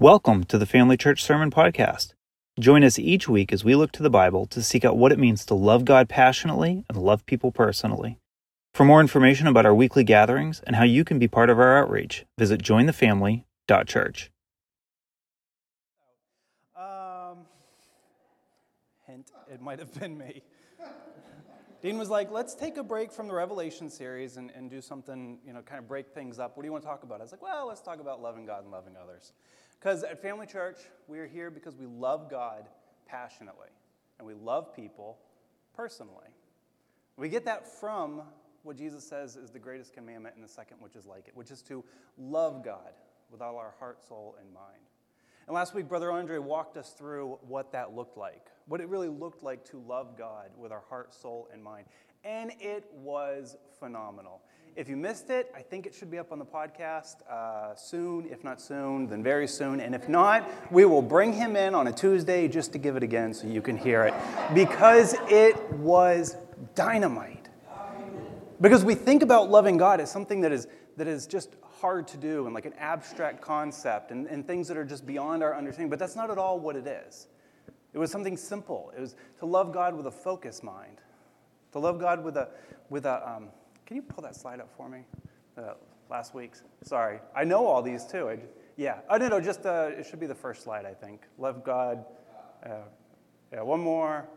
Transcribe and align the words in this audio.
Welcome 0.00 0.44
to 0.44 0.58
the 0.58 0.64
Family 0.64 0.96
Church 0.96 1.24
Sermon 1.24 1.50
Podcast. 1.50 2.12
Join 2.60 2.84
us 2.84 3.00
each 3.00 3.28
week 3.28 3.52
as 3.52 3.64
we 3.64 3.74
look 3.74 3.90
to 3.90 4.02
the 4.04 4.08
Bible 4.08 4.46
to 4.46 4.62
seek 4.62 4.84
out 4.84 4.96
what 4.96 5.10
it 5.10 5.18
means 5.18 5.44
to 5.46 5.54
love 5.54 5.84
God 5.84 6.08
passionately 6.08 6.84
and 6.88 6.96
love 6.96 7.26
people 7.26 7.50
personally. 7.50 8.20
For 8.72 8.84
more 8.84 9.00
information 9.00 9.48
about 9.48 9.66
our 9.66 9.74
weekly 9.74 10.04
gatherings 10.04 10.62
and 10.64 10.76
how 10.76 10.84
you 10.84 11.04
can 11.04 11.18
be 11.18 11.26
part 11.26 11.50
of 11.50 11.58
our 11.58 11.76
outreach, 11.76 12.24
visit 12.38 12.62
jointhefamily.church. 12.62 14.30
Um, 16.76 17.38
hint, 19.04 19.32
it 19.52 19.60
might 19.60 19.80
have 19.80 19.92
been 19.98 20.16
me. 20.16 20.42
Dean 21.82 21.98
was 21.98 22.08
like, 22.08 22.30
let's 22.30 22.54
take 22.54 22.76
a 22.76 22.84
break 22.84 23.10
from 23.10 23.26
the 23.26 23.34
Revelation 23.34 23.90
series 23.90 24.36
and, 24.36 24.52
and 24.52 24.70
do 24.70 24.80
something, 24.80 25.38
you 25.44 25.52
know, 25.52 25.62
kind 25.62 25.80
of 25.80 25.88
break 25.88 26.10
things 26.10 26.38
up. 26.38 26.56
What 26.56 26.62
do 26.62 26.68
you 26.68 26.72
want 26.72 26.84
to 26.84 26.88
talk 26.88 27.02
about? 27.02 27.20
I 27.20 27.24
was 27.24 27.32
like, 27.32 27.42
well, 27.42 27.66
let's 27.66 27.80
talk 27.80 27.98
about 27.98 28.22
loving 28.22 28.46
God 28.46 28.62
and 28.62 28.70
loving 28.70 28.94
others. 29.00 29.32
Because 29.78 30.02
at 30.02 30.20
Family 30.20 30.46
Church, 30.46 30.78
we 31.06 31.18
are 31.18 31.26
here 31.26 31.50
because 31.50 31.76
we 31.76 31.86
love 31.86 32.28
God 32.30 32.68
passionately 33.06 33.68
and 34.18 34.26
we 34.26 34.34
love 34.34 34.74
people 34.74 35.18
personally. 35.74 36.26
We 37.16 37.28
get 37.28 37.44
that 37.44 37.66
from 37.80 38.22
what 38.62 38.76
Jesus 38.76 39.04
says 39.04 39.36
is 39.36 39.50
the 39.50 39.58
greatest 39.58 39.92
commandment 39.92 40.34
and 40.34 40.44
the 40.44 40.48
second, 40.48 40.78
which 40.80 40.96
is 40.96 41.06
like 41.06 41.28
it, 41.28 41.36
which 41.36 41.50
is 41.50 41.62
to 41.62 41.84
love 42.16 42.64
God 42.64 42.92
with 43.30 43.40
all 43.40 43.56
our 43.56 43.74
heart, 43.78 44.02
soul, 44.06 44.36
and 44.40 44.52
mind. 44.52 44.82
And 45.46 45.54
last 45.54 45.74
week, 45.74 45.88
Brother 45.88 46.12
Andre 46.12 46.38
walked 46.38 46.76
us 46.76 46.90
through 46.90 47.38
what 47.46 47.72
that 47.72 47.94
looked 47.94 48.18
like, 48.18 48.48
what 48.66 48.80
it 48.80 48.88
really 48.88 49.08
looked 49.08 49.42
like 49.42 49.64
to 49.70 49.78
love 49.78 50.18
God 50.18 50.50
with 50.56 50.72
our 50.72 50.82
heart, 50.88 51.14
soul, 51.14 51.48
and 51.52 51.62
mind. 51.62 51.86
And 52.24 52.52
it 52.60 52.84
was 52.92 53.56
phenomenal. 53.78 54.42
If 54.78 54.88
you 54.88 54.96
missed 54.96 55.28
it, 55.30 55.50
I 55.56 55.60
think 55.60 55.86
it 55.86 55.94
should 55.94 56.08
be 56.08 56.20
up 56.20 56.30
on 56.30 56.38
the 56.38 56.44
podcast 56.44 57.28
uh, 57.28 57.74
soon. 57.74 58.28
If 58.30 58.44
not 58.44 58.60
soon, 58.60 59.08
then 59.08 59.24
very 59.24 59.48
soon. 59.48 59.80
And 59.80 59.92
if 59.92 60.08
not, 60.08 60.48
we 60.70 60.84
will 60.84 61.02
bring 61.02 61.32
him 61.32 61.56
in 61.56 61.74
on 61.74 61.88
a 61.88 61.92
Tuesday 61.92 62.46
just 62.46 62.70
to 62.74 62.78
give 62.78 62.94
it 62.94 63.02
again 63.02 63.34
so 63.34 63.48
you 63.48 63.60
can 63.60 63.76
hear 63.76 64.04
it 64.04 64.14
because 64.54 65.16
it 65.28 65.60
was 65.72 66.36
dynamite. 66.76 67.48
Because 68.60 68.84
we 68.84 68.94
think 68.94 69.24
about 69.24 69.50
loving 69.50 69.78
God 69.78 70.00
as 70.00 70.12
something 70.12 70.42
that 70.42 70.52
is, 70.52 70.68
that 70.96 71.08
is 71.08 71.26
just 71.26 71.56
hard 71.80 72.06
to 72.06 72.16
do 72.16 72.46
and 72.46 72.54
like 72.54 72.64
an 72.64 72.74
abstract 72.78 73.40
concept 73.40 74.12
and, 74.12 74.28
and 74.28 74.46
things 74.46 74.68
that 74.68 74.76
are 74.76 74.84
just 74.84 75.04
beyond 75.04 75.42
our 75.42 75.56
understanding, 75.56 75.90
but 75.90 75.98
that's 75.98 76.14
not 76.14 76.30
at 76.30 76.38
all 76.38 76.60
what 76.60 76.76
it 76.76 76.86
is. 76.86 77.26
It 77.94 77.98
was 77.98 78.12
something 78.12 78.36
simple. 78.36 78.92
It 78.96 79.00
was 79.00 79.16
to 79.40 79.46
love 79.46 79.72
God 79.72 79.96
with 79.96 80.06
a 80.06 80.12
focused 80.12 80.62
mind, 80.62 81.00
to 81.72 81.80
love 81.80 81.98
God 81.98 82.22
with 82.22 82.36
a, 82.36 82.50
with 82.90 83.04
a 83.04 83.28
um, 83.28 83.48
can 83.88 83.96
you 83.96 84.02
pull 84.02 84.22
that 84.22 84.36
slide 84.36 84.60
up 84.60 84.68
for 84.76 84.86
me? 84.86 85.06
Uh, 85.56 85.72
last 86.10 86.34
week's. 86.34 86.62
Sorry. 86.82 87.20
I 87.34 87.44
know 87.44 87.64
all 87.64 87.80
these 87.80 88.04
too. 88.04 88.28
I, 88.28 88.38
yeah. 88.76 88.98
Oh, 89.08 89.16
no, 89.16 89.28
no, 89.28 89.40
just 89.40 89.64
uh, 89.64 89.88
it 89.96 90.04
should 90.04 90.20
be 90.20 90.26
the 90.26 90.34
first 90.34 90.62
slide, 90.62 90.84
I 90.84 90.92
think. 90.92 91.22
Love 91.38 91.64
God. 91.64 92.04
Uh, 92.62 92.82
yeah, 93.50 93.62
one 93.62 93.80
more. 93.80 94.28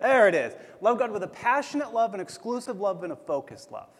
There 0.00 0.26
it 0.26 0.34
is. 0.34 0.54
Love 0.80 0.98
God 0.98 1.12
with 1.12 1.22
a 1.22 1.28
passionate 1.28 1.94
love, 1.94 2.14
an 2.14 2.20
exclusive 2.20 2.80
love, 2.80 3.04
and 3.04 3.12
a 3.12 3.16
focused 3.16 3.70
love. 3.70 3.90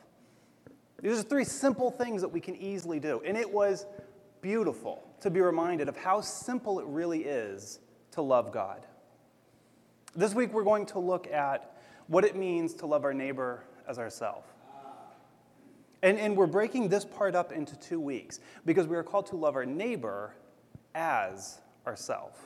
These 1.00 1.20
are 1.20 1.22
three 1.22 1.44
simple 1.44 1.92
things 1.92 2.20
that 2.20 2.28
we 2.28 2.40
can 2.40 2.56
easily 2.56 2.98
do. 2.98 3.22
And 3.24 3.36
it 3.36 3.48
was 3.48 3.86
beautiful 4.40 5.08
to 5.20 5.30
be 5.30 5.40
reminded 5.40 5.88
of 5.88 5.96
how 5.96 6.20
simple 6.20 6.80
it 6.80 6.86
really 6.86 7.20
is 7.20 7.78
to 8.10 8.22
love 8.22 8.50
God. 8.50 8.86
This 10.16 10.34
week, 10.34 10.52
we're 10.52 10.64
going 10.64 10.86
to 10.86 10.98
look 10.98 11.28
at 11.28 11.76
what 12.08 12.24
it 12.24 12.34
means 12.34 12.74
to 12.74 12.86
love 12.86 13.04
our 13.04 13.14
neighbor 13.14 13.62
as 13.88 13.98
ourselves. 13.98 14.46
And, 16.02 16.18
and 16.18 16.36
we're 16.36 16.46
breaking 16.46 16.88
this 16.88 17.04
part 17.04 17.34
up 17.34 17.52
into 17.52 17.76
two 17.76 18.00
weeks 18.00 18.40
because 18.64 18.86
we 18.86 18.96
are 18.96 19.02
called 19.02 19.26
to 19.26 19.36
love 19.36 19.56
our 19.56 19.66
neighbor 19.66 20.34
as 20.94 21.58
ourselves. 21.86 22.38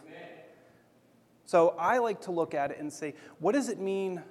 So 1.45 1.75
I 1.79 1.99
like 1.99 2.21
to 2.23 2.31
look 2.31 2.55
at 2.55 2.71
it 2.71 2.79
and 2.79 2.93
say, 2.93 3.15
what 3.41 3.53
does 3.53 3.69
it 3.69 3.81
mean 3.81 4.23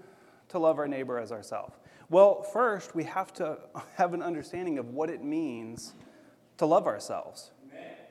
to 0.49 0.59
love 0.59 0.79
our 0.79 0.87
neighbor 0.87 1.19
as 1.19 1.31
ourselves? 1.31 1.75
Well, 2.09 2.41
first, 2.41 2.95
we 2.95 3.03
have 3.03 3.33
to 3.33 3.59
have 3.95 4.13
an 4.13 4.21
understanding 4.21 4.77
of 4.77 4.89
what 4.89 5.09
it 5.09 5.23
means 5.23 5.93
to 6.57 6.65
love 6.65 6.87
ourselves. 6.87 7.51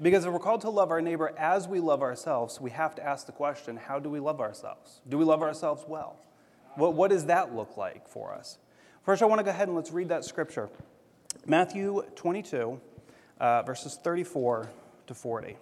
Because 0.00 0.24
if 0.24 0.32
we're 0.32 0.38
called 0.38 0.60
to 0.60 0.70
love 0.70 0.90
our 0.90 1.02
neighbor 1.02 1.34
as 1.36 1.66
we 1.66 1.80
love 1.80 2.02
ourselves, 2.02 2.60
we 2.60 2.70
have 2.70 2.94
to 2.96 3.04
ask 3.04 3.26
the 3.26 3.32
question 3.32 3.76
how 3.76 3.98
do 3.98 4.08
we 4.08 4.20
love 4.20 4.40
ourselves? 4.40 5.00
Do 5.08 5.18
we 5.18 5.24
love 5.24 5.42
ourselves 5.42 5.84
well? 5.88 6.20
What, 6.76 6.94
what 6.94 7.10
does 7.10 7.26
that 7.26 7.54
look 7.54 7.76
like 7.76 8.08
for 8.08 8.32
us? 8.32 8.58
First, 9.08 9.22
I 9.22 9.24
want 9.24 9.38
to 9.38 9.42
go 9.42 9.48
ahead 9.48 9.68
and 9.68 9.74
let's 9.74 9.90
read 9.90 10.10
that 10.10 10.22
scripture 10.22 10.68
Matthew 11.46 12.02
22, 12.14 12.78
uh, 13.40 13.62
verses 13.62 13.98
34 14.04 14.68
to 15.06 15.14
40. 15.14 15.56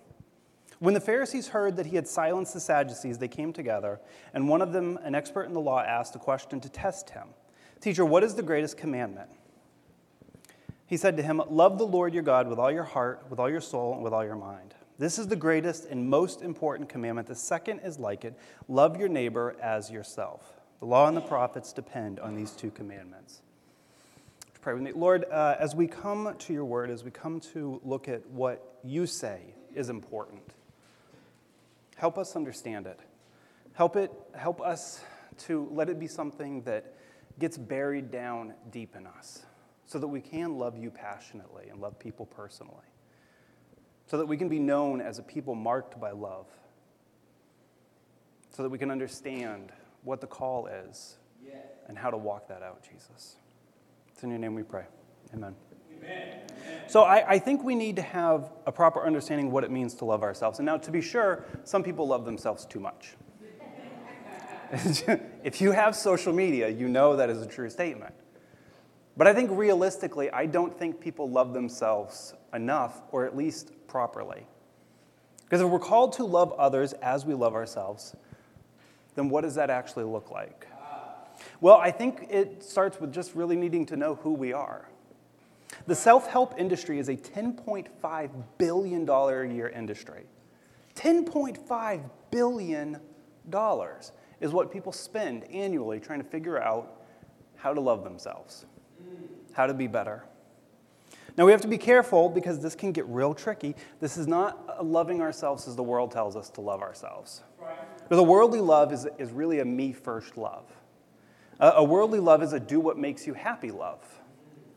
When 0.81 0.95
the 0.95 1.01
Pharisees 1.01 1.47
heard 1.47 1.77
that 1.77 1.87
he 1.87 1.95
had 1.95 2.09
silenced 2.09 2.55
the 2.55 2.59
Sadducees, 2.59 3.19
they 3.19 3.29
came 3.29 3.53
together, 3.53 4.01
and 4.35 4.49
one 4.49 4.63
of 4.63 4.73
them, 4.73 4.99
an 5.05 5.15
expert 5.15 5.45
in 5.45 5.53
the 5.53 5.61
law, 5.61 5.81
asked 5.81 6.17
a 6.17 6.19
question 6.19 6.59
to 6.59 6.69
test 6.69 7.11
him 7.11 7.29
Teacher, 7.81 8.05
what 8.05 8.25
is 8.25 8.35
the 8.35 8.43
greatest 8.43 8.77
commandment? 8.77 9.31
He 10.89 10.97
said 10.97 11.17
to 11.17 11.23
him, 11.23 11.41
Love 11.49 11.79
the 11.79 11.87
Lord 11.87 12.15
your 12.15 12.25
God 12.25 12.49
with 12.49 12.59
all 12.59 12.73
your 12.73 12.83
heart, 12.83 13.27
with 13.31 13.39
all 13.39 13.49
your 13.49 13.61
soul, 13.61 13.95
and 13.95 14.03
with 14.03 14.13
all 14.13 14.25
your 14.25 14.35
mind. 14.35 14.75
This 14.99 15.21
is 15.21 15.29
the 15.29 15.37
greatest 15.37 15.87
and 15.89 16.11
most 16.11 16.43
important 16.43 16.89
commandment. 16.89 17.29
The 17.29 17.37
second 17.37 17.79
is 17.85 17.97
like 18.01 18.25
it 18.25 18.37
love 18.67 18.99
your 18.99 19.09
neighbor 19.09 19.55
as 19.63 19.89
yourself. 19.89 20.56
The 20.81 20.87
law 20.87 21.09
and 21.09 21.17
the 21.17 21.23
prophets 21.23 21.73
depend 21.73 22.21
on 22.21 22.35
these 22.37 22.53
two 22.53 22.71
commandments. 22.71 23.41
Pray 24.61 24.75
with 24.75 24.83
me. 24.83 24.93
Lord, 24.93 25.25
uh, 25.31 25.55
as 25.59 25.75
we 25.75 25.87
come 25.87 26.35
to 26.37 26.53
your 26.53 26.65
word, 26.65 26.91
as 26.91 27.05
we 27.05 27.11
come 27.11 27.41
to 27.53 27.81
look 27.85 28.09
at 28.09 28.29
what 28.31 28.79
you 28.83 29.07
say 29.07 29.55
is 29.75 29.89
important, 29.89 30.43
help 31.95 32.19
us 32.19 32.35
understand 32.35 32.87
it. 32.87 32.99
Help 33.75 33.95
it 33.95 34.11
help 34.35 34.61
us 34.61 35.01
to 35.39 35.69
let 35.71 35.89
it 35.89 36.01
be 36.01 36.09
something 36.09 36.63
that 36.63 36.95
gets 37.39 37.57
buried 37.57 38.11
down 38.11 38.55
deep 38.71 38.97
in 38.97 39.07
us 39.07 39.45
so 39.87 39.99
that 39.99 40.09
we 40.09 40.21
can 40.21 40.59
love 40.59 40.77
you 40.77 40.91
passionately 40.91 41.69
and 41.71 41.81
love 41.81 41.99
people 41.99 42.27
personally. 42.27 42.75
So 44.09 44.19
that 44.19 44.27
we 44.27 44.37
can 44.37 44.49
be 44.49 44.59
known 44.59 45.01
as 45.01 45.19
a 45.19 45.23
people 45.23 45.55
marked 45.55 46.01
by 46.01 46.11
love. 46.11 46.47
So 48.51 48.63
that 48.63 48.69
we 48.69 48.79
can 48.79 48.91
understand 48.91 49.73
what 50.07 50.21
the 50.21 50.27
call 50.27 50.69
is 50.69 51.17
yes. 51.45 51.57
and 51.89 51.99
how 51.99 52.11
to 52.11 52.17
walk 52.17 52.47
that 52.49 52.63
out, 52.63 52.81
Jesus. 52.83 53.37
It's 54.09 54.23
in 54.23 54.31
your 54.31 54.39
name 54.39 54.55
we 54.55 54.63
pray. 54.63 54.85
Amen. 55.35 55.55
Amen. 55.99 56.41
So 56.87 57.03
I, 57.03 57.33
I, 57.33 57.39
think 57.41 57.65
we 57.65 57.75
need 57.75 57.97
to 57.97 58.03
have 58.03 58.53
a 58.67 58.73
proper 58.73 59.05
understanding 59.05 59.49
of 59.49 59.53
what 59.53 59.65
it 59.65 59.71
means 59.73 59.95
to 59.95 60.05
love 60.05 60.23
ourselves. 60.23 60.61
And 60.61 60.67
now, 60.67 60.77
to 60.77 60.91
be 60.93 61.01
sure, 61.01 61.45
some 61.65 61.83
people 61.83 62.07
love 62.07 62.25
themselves 62.25 62.65
too 62.65 62.79
much. 62.79 63.17
if 65.45 65.61
you 65.61 65.73
have 65.73 65.97
social 65.97 66.33
media, 66.33 66.69
you 66.69 66.89
know 66.89 67.17
that 67.17 67.29
is 67.29 67.43
a 67.43 67.47
true 67.47 67.69
statement. 67.69 68.15
But 69.17 69.27
I 69.27 69.35
think 69.35 69.51
realistically, 69.53 70.31
I 70.31 70.47
don't 70.47 70.77
think 70.79 71.01
people 71.01 71.29
love 71.29 71.53
themselves 71.53 72.35
enough, 72.55 73.03
or 73.11 73.25
at 73.25 73.37
least 73.37 73.73
properly. 73.89 74.47
Because 75.45 75.61
if 75.61 75.69
we're 75.69 75.79
called 75.79 76.13
to 76.15 76.25
love 76.25 76.53
others 76.53 76.93
as 76.95 77.27
we 77.27 77.35
love 77.35 77.55
ourselves, 77.55 78.15
then 79.17 79.29
what 79.29 79.41
does 79.41 79.57
that 79.57 79.71
actually 79.71 80.05
look 80.05 80.31
like? 80.31 80.69
Well, 81.61 81.77
I 81.77 81.91
think 81.91 82.27
it 82.31 82.63
starts 82.63 83.01
with 83.01 83.13
just 83.13 83.35
really 83.35 83.57
needing 83.57 83.87
to 83.87 83.97
know 83.97 84.15
who 84.15 84.33
we 84.33 84.53
are. 84.53 84.89
The 85.87 85.95
self 85.95 86.29
help 86.29 86.55
industry 86.59 86.99
is 86.99 87.09
a 87.09 87.17
$10.5 87.17 88.31
billion 88.59 89.09
a 89.09 89.55
year 89.55 89.69
industry. 89.69 90.25
$10.5 90.95 92.11
billion 92.31 93.01
is 94.41 94.53
what 94.53 94.73
people 94.73 94.93
spend 94.93 95.45
annually 95.45 96.01
trying 96.01 96.21
to 96.21 96.29
figure 96.29 96.63
out 96.63 97.03
how 97.57 97.73
to 97.75 97.81
love 97.81 98.05
themselves, 98.05 98.67
how 99.53 99.67
to 99.67 99.75
be 99.75 99.87
better. 99.87 100.25
Now, 101.37 101.45
we 101.45 101.53
have 101.53 101.61
to 101.63 101.69
be 101.69 101.79
careful 101.79 102.31
because 102.31 102.61
this 102.61 102.75
can 102.75 102.93
get 102.93 103.07
real 103.09 103.35
tricky. 103.35 103.75
This 104.01 104.17
is 104.17 104.27
not 104.27 104.85
loving 104.85 105.21
ourselves 105.21 105.69
as 105.69 105.77
the 105.77 105.83
world 105.83 106.11
tells 106.11 106.35
us 106.35 106.49
to 106.51 106.63
love 106.63 106.81
ourselves. 106.81 107.43
A 108.11 108.23
worldly 108.23 108.61
love 108.61 108.93
is, 108.93 109.07
is 109.19 109.33
really 109.33 109.61
a 109.61 109.65
me 109.65 109.93
first 109.93 110.37
love. 110.37 110.65
A, 111.59 111.69
a 111.77 111.85
worldly 111.85 112.21
love 112.21 112.43
is 112.43 112.53
a 112.53 112.61
do 112.61 112.81
what 112.81 112.99
makes 112.99 113.27
you 113.27 113.35
happy 113.35 113.71
love. 113.71 114.03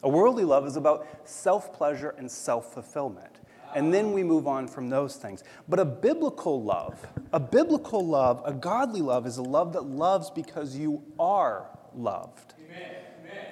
A 0.04 0.10
worldly 0.10 0.46
love 0.46 0.66
is 0.66 0.78
about 0.78 1.06
self 1.26 1.74
pleasure 1.74 2.16
and 2.18 2.32
self 2.32 2.74
fulfillment. 2.74 3.40
And 3.76 3.94
then 3.94 4.14
we 4.14 4.24
move 4.24 4.48
on 4.48 4.68
from 4.68 4.90
those 4.90 5.16
things. 5.16 5.44
But 5.68 5.80
a 5.80 5.86
biblical 5.86 6.64
love, 6.64 7.06
a 7.32 7.40
biblical 7.40 8.06
love, 8.06 8.42
a 8.44 8.52
godly 8.52 9.02
love, 9.02 9.28
is 9.28 9.38
a 9.38 9.44
love 9.44 9.74
that 9.74 9.84
loves 9.84 10.32
because 10.32 10.76
you 10.76 11.04
are 11.20 11.70
loved. 11.94 12.56
Amen. 12.66 12.96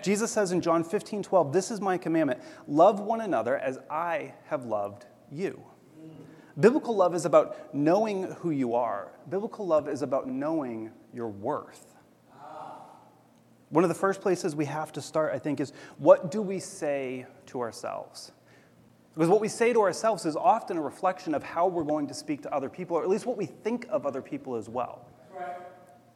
Jesus 0.02 0.32
says 0.32 0.52
in 0.52 0.62
John 0.62 0.84
15, 0.84 1.22
12, 1.22 1.54
This 1.54 1.70
is 1.70 1.82
my 1.82 1.98
commandment 1.98 2.42
love 2.68 3.00
one 3.00 3.22
another 3.22 3.58
as 3.58 3.78
I 3.90 4.34
have 4.46 4.66
loved 4.66 5.06
you. 5.32 5.64
Biblical 6.60 6.96
love 6.96 7.14
is 7.14 7.26
about 7.26 7.74
knowing 7.74 8.24
who 8.40 8.50
you 8.50 8.74
are. 8.74 9.12
Biblical 9.30 9.68
love 9.68 9.88
is 9.88 10.02
about 10.02 10.28
knowing 10.28 10.92
your 11.14 11.28
worth. 11.28 11.98
One 13.70 13.84
of 13.84 13.90
the 13.90 13.96
first 13.96 14.22
places 14.22 14.56
we 14.56 14.66
have 14.66 14.92
to 14.94 15.02
start, 15.02 15.34
I 15.34 15.40
think, 15.40 15.60
is 15.60 15.74
what 15.98 16.32
do 16.32 16.42
we 16.42 16.60
say 16.60 17.26
to 17.48 17.60
ourselves? 17.60 18.32
Because 19.14 19.30
what 19.30 19.42
we 19.42 19.50
say 19.50 19.74
to 19.74 19.82
ourselves 19.82 20.26
is 20.26 20.36
often 20.36 20.78
a 20.78 20.82
reflection 20.82 21.36
of 21.36 21.44
how 21.44 21.68
we're 21.68 21.84
going 21.84 22.08
to 22.08 22.14
speak 22.14 22.42
to 22.44 22.54
other 22.54 22.70
people, 22.70 22.96
or 22.98 23.04
at 23.04 23.10
least 23.10 23.26
what 23.26 23.36
we 23.36 23.46
think 23.46 23.86
of 23.90 24.06
other 24.06 24.22
people 24.22 24.56
as 24.56 24.70
well. 24.70 25.06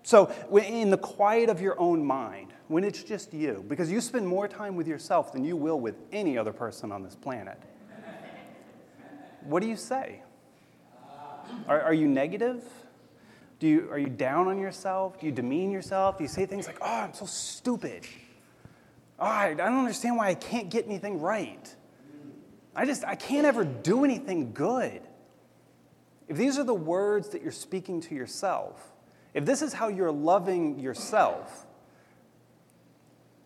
So, 0.03 0.31
in 0.55 0.89
the 0.89 0.97
quiet 0.97 1.49
of 1.49 1.61
your 1.61 1.79
own 1.79 2.03
mind, 2.03 2.53
when 2.67 2.83
it's 2.83 3.03
just 3.03 3.33
you, 3.33 3.63
because 3.67 3.91
you 3.91 4.01
spend 4.01 4.27
more 4.27 4.47
time 4.47 4.75
with 4.75 4.87
yourself 4.87 5.31
than 5.31 5.43
you 5.43 5.55
will 5.55 5.79
with 5.79 5.95
any 6.11 6.37
other 6.37 6.53
person 6.53 6.91
on 6.91 7.03
this 7.03 7.15
planet, 7.15 7.61
what 9.41 9.61
do 9.61 9.67
you 9.67 9.75
say? 9.75 10.23
Are, 11.67 11.81
are 11.81 11.93
you 11.93 12.07
negative? 12.07 12.63
Do 13.59 13.67
you, 13.67 13.89
are 13.91 13.99
you 13.99 14.09
down 14.09 14.47
on 14.47 14.57
yourself? 14.59 15.19
Do 15.19 15.27
you 15.27 15.31
demean 15.31 15.71
yourself? 15.71 16.17
Do 16.17 16.23
you 16.23 16.27
say 16.27 16.45
things 16.45 16.65
like, 16.65 16.79
oh, 16.81 16.85
I'm 16.85 17.13
so 17.13 17.25
stupid? 17.25 18.05
Oh, 19.19 19.25
I, 19.25 19.49
I 19.49 19.53
don't 19.53 19.77
understand 19.77 20.17
why 20.17 20.29
I 20.29 20.33
can't 20.33 20.69
get 20.69 20.85
anything 20.85 21.21
right. 21.21 21.75
I 22.75 22.85
just, 22.85 23.03
I 23.05 23.15
can't 23.15 23.45
ever 23.45 23.63
do 23.63 24.03
anything 24.03 24.53
good. 24.53 25.01
If 26.27 26.37
these 26.37 26.57
are 26.57 26.63
the 26.63 26.73
words 26.73 27.29
that 27.29 27.41
you're 27.41 27.51
speaking 27.51 28.01
to 28.01 28.15
yourself, 28.15 28.91
if 29.33 29.45
this 29.45 29.61
is 29.61 29.73
how 29.73 29.89
you're 29.89 30.11
loving 30.11 30.79
yourself, 30.79 31.65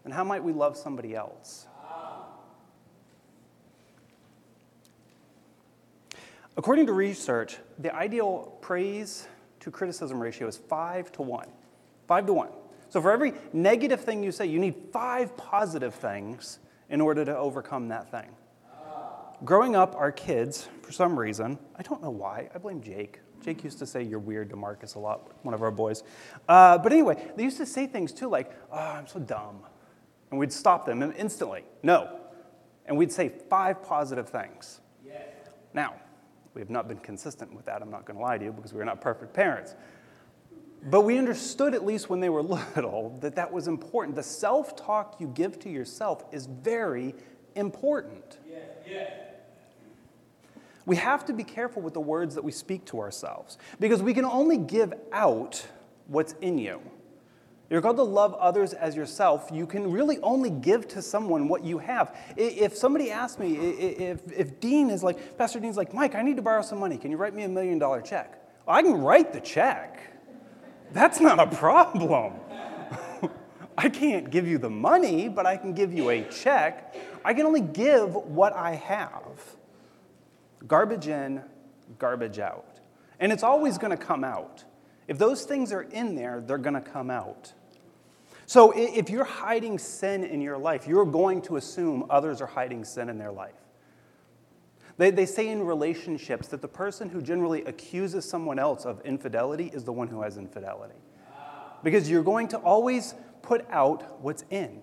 then 0.03 0.11
how 0.11 0.23
might 0.23 0.43
we 0.43 0.53
love 0.53 0.77
somebody 0.77 1.15
else? 1.15 1.67
According 6.57 6.85
to 6.87 6.93
research, 6.93 7.57
the 7.79 7.93
ideal 7.93 8.57
praise 8.61 9.27
to 9.59 9.71
criticism 9.71 10.21
ratio 10.21 10.47
is 10.47 10.57
five 10.57 11.11
to 11.13 11.21
one. 11.21 11.49
Five 12.07 12.25
to 12.27 12.33
one. 12.33 12.49
So 12.89 13.01
for 13.01 13.11
every 13.11 13.33
negative 13.51 14.01
thing 14.01 14.23
you 14.23 14.31
say, 14.31 14.45
you 14.45 14.59
need 14.59 14.75
five 14.93 15.35
positive 15.35 15.93
things 15.93 16.59
in 16.89 17.01
order 17.01 17.25
to 17.25 17.35
overcome 17.35 17.89
that 17.89 18.09
thing. 18.09 18.29
Growing 19.43 19.75
up, 19.75 19.95
our 19.95 20.13
kids, 20.13 20.69
for 20.81 20.93
some 20.93 21.19
reason, 21.19 21.59
I 21.77 21.83
don't 21.83 22.01
know 22.01 22.09
why, 22.09 22.49
I 22.55 22.57
blame 22.57 22.81
Jake. 22.81 23.19
Jake 23.41 23.63
used 23.65 23.79
to 23.79 23.85
say, 23.85 24.01
You're 24.01 24.19
weird 24.19 24.49
to 24.51 24.55
Marcus 24.55 24.95
a 24.95 24.99
lot, 24.99 25.29
one 25.43 25.53
of 25.53 25.61
our 25.61 25.71
boys. 25.71 26.03
Uh, 26.47 26.77
but 26.77 26.93
anyway, 26.93 27.31
they 27.35 27.43
used 27.43 27.57
to 27.57 27.65
say 27.65 27.85
things 27.85 28.13
too 28.13 28.29
like, 28.29 28.51
Oh, 28.71 28.77
I'm 28.77 29.07
so 29.07 29.19
dumb. 29.19 29.59
And 30.31 30.39
we'd 30.39 30.53
stop 30.53 30.85
them 30.85 31.03
instantly. 31.17 31.63
No. 31.83 32.17
And 32.85 32.97
we'd 32.97 33.11
say 33.11 33.29
five 33.49 33.83
positive 33.83 34.29
things. 34.29 34.79
Yes. 35.05 35.27
Now, 35.73 35.95
we 36.55 36.61
have 36.61 36.69
not 36.69 36.87
been 36.87 36.97
consistent 36.97 37.53
with 37.53 37.65
that, 37.65 37.81
I'm 37.81 37.91
not 37.91 38.05
going 38.05 38.17
to 38.17 38.23
lie 38.23 38.37
to 38.37 38.45
you, 38.45 38.51
because 38.51 38.73
we're 38.73 38.85
not 38.85 39.01
perfect 39.01 39.33
parents. 39.33 39.75
But 40.89 41.01
we 41.01 41.17
understood, 41.17 41.75
at 41.75 41.85
least 41.85 42.09
when 42.09 42.19
they 42.19 42.29
were 42.29 42.41
little, 42.75 43.17
that 43.21 43.35
that 43.35 43.51
was 43.51 43.67
important. 43.67 44.15
The 44.15 44.23
self 44.23 44.75
talk 44.75 45.17
you 45.19 45.27
give 45.27 45.59
to 45.59 45.69
yourself 45.69 46.25
is 46.31 46.45
very 46.45 47.13
important. 47.55 48.39
Yes. 48.49 48.61
Yes. 48.87 49.11
We 50.85 50.95
have 50.97 51.25
to 51.25 51.33
be 51.33 51.43
careful 51.43 51.81
with 51.81 51.95
the 51.95 52.01
words 52.01 52.35
that 52.35 52.43
we 52.43 52.51
speak 52.51 52.85
to 52.85 52.99
ourselves 52.99 53.57
because 53.79 54.03
we 54.03 54.13
can 54.13 54.25
only 54.25 54.57
give 54.57 54.93
out 55.11 55.65
what's 56.07 56.33
in 56.41 56.59
you. 56.59 56.79
You're 57.69 57.81
called 57.81 57.97
to 57.97 58.03
love 58.03 58.35
others 58.35 58.73
as 58.73 58.95
yourself. 58.95 59.49
You 59.51 59.65
can 59.65 59.91
really 59.91 60.19
only 60.21 60.51
give 60.51 60.87
to 60.89 61.01
someone 61.01 61.47
what 61.47 61.63
you 61.63 61.79
have. 61.79 62.15
If 62.37 62.75
somebody 62.75 63.09
asks 63.09 63.39
me, 63.39 63.55
if, 63.55 64.19
if 64.31 64.59
Dean 64.59 64.89
is 64.91 65.03
like, 65.03 65.37
Pastor 65.37 65.59
Dean's 65.59 65.77
like, 65.77 65.93
Mike, 65.93 66.13
I 66.13 66.21
need 66.21 66.35
to 66.35 66.43
borrow 66.43 66.61
some 66.61 66.79
money. 66.79 66.97
Can 66.97 67.09
you 67.09 67.17
write 67.17 67.33
me 67.33 67.43
a 67.43 67.49
million 67.49 67.79
dollar 67.79 68.01
check? 68.01 68.39
Well, 68.65 68.75
I 68.75 68.83
can 68.83 69.01
write 69.01 69.33
the 69.33 69.39
check. 69.39 69.99
That's 70.91 71.19
not 71.19 71.39
a 71.39 71.47
problem. 71.47 72.33
I 73.77 73.89
can't 73.89 74.29
give 74.29 74.47
you 74.47 74.57
the 74.57 74.69
money, 74.69 75.27
but 75.27 75.45
I 75.45 75.57
can 75.57 75.73
give 75.73 75.91
you 75.91 76.09
a 76.09 76.23
check. 76.23 76.95
I 77.25 77.33
can 77.33 77.45
only 77.45 77.61
give 77.61 78.15
what 78.15 78.53
I 78.53 78.75
have. 78.75 79.55
Garbage 80.67 81.07
in, 81.07 81.41
garbage 81.97 82.39
out. 82.39 82.79
And 83.19 83.31
it's 83.31 83.43
always 83.43 83.77
going 83.77 83.91
to 83.91 84.03
come 84.03 84.23
out. 84.23 84.63
If 85.07 85.17
those 85.17 85.43
things 85.43 85.71
are 85.71 85.83
in 85.83 86.15
there, 86.15 86.41
they're 86.45 86.57
going 86.57 86.73
to 86.73 86.81
come 86.81 87.09
out. 87.09 87.53
So 88.47 88.71
if 88.75 89.09
you're 89.09 89.23
hiding 89.23 89.79
sin 89.79 90.23
in 90.23 90.41
your 90.41 90.57
life, 90.57 90.87
you're 90.87 91.05
going 91.05 91.41
to 91.43 91.57
assume 91.57 92.05
others 92.09 92.41
are 92.41 92.47
hiding 92.47 92.85
sin 92.85 93.09
in 93.09 93.17
their 93.17 93.31
life. 93.31 93.53
They, 94.97 95.11
they 95.11 95.25
say 95.25 95.49
in 95.49 95.63
relationships 95.63 96.47
that 96.49 96.61
the 96.61 96.67
person 96.67 97.09
who 97.09 97.21
generally 97.21 97.63
accuses 97.65 98.23
someone 98.23 98.59
else 98.59 98.85
of 98.85 99.01
infidelity 99.01 99.71
is 99.73 99.83
the 99.83 99.91
one 99.91 100.07
who 100.07 100.21
has 100.21 100.37
infidelity. 100.37 100.95
Because 101.83 102.09
you're 102.09 102.23
going 102.23 102.47
to 102.49 102.57
always 102.57 103.15
put 103.41 103.65
out 103.69 104.21
what's 104.21 104.45
in. 104.49 104.81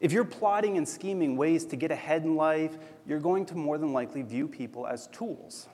If 0.00 0.12
you're 0.12 0.24
plotting 0.24 0.76
and 0.78 0.88
scheming 0.88 1.36
ways 1.36 1.64
to 1.66 1.76
get 1.76 1.90
ahead 1.90 2.24
in 2.24 2.36
life, 2.36 2.76
you're 3.06 3.20
going 3.20 3.46
to 3.46 3.54
more 3.54 3.78
than 3.78 3.92
likely 3.92 4.22
view 4.22 4.48
people 4.48 4.86
as 4.86 5.08
tools. 5.08 5.68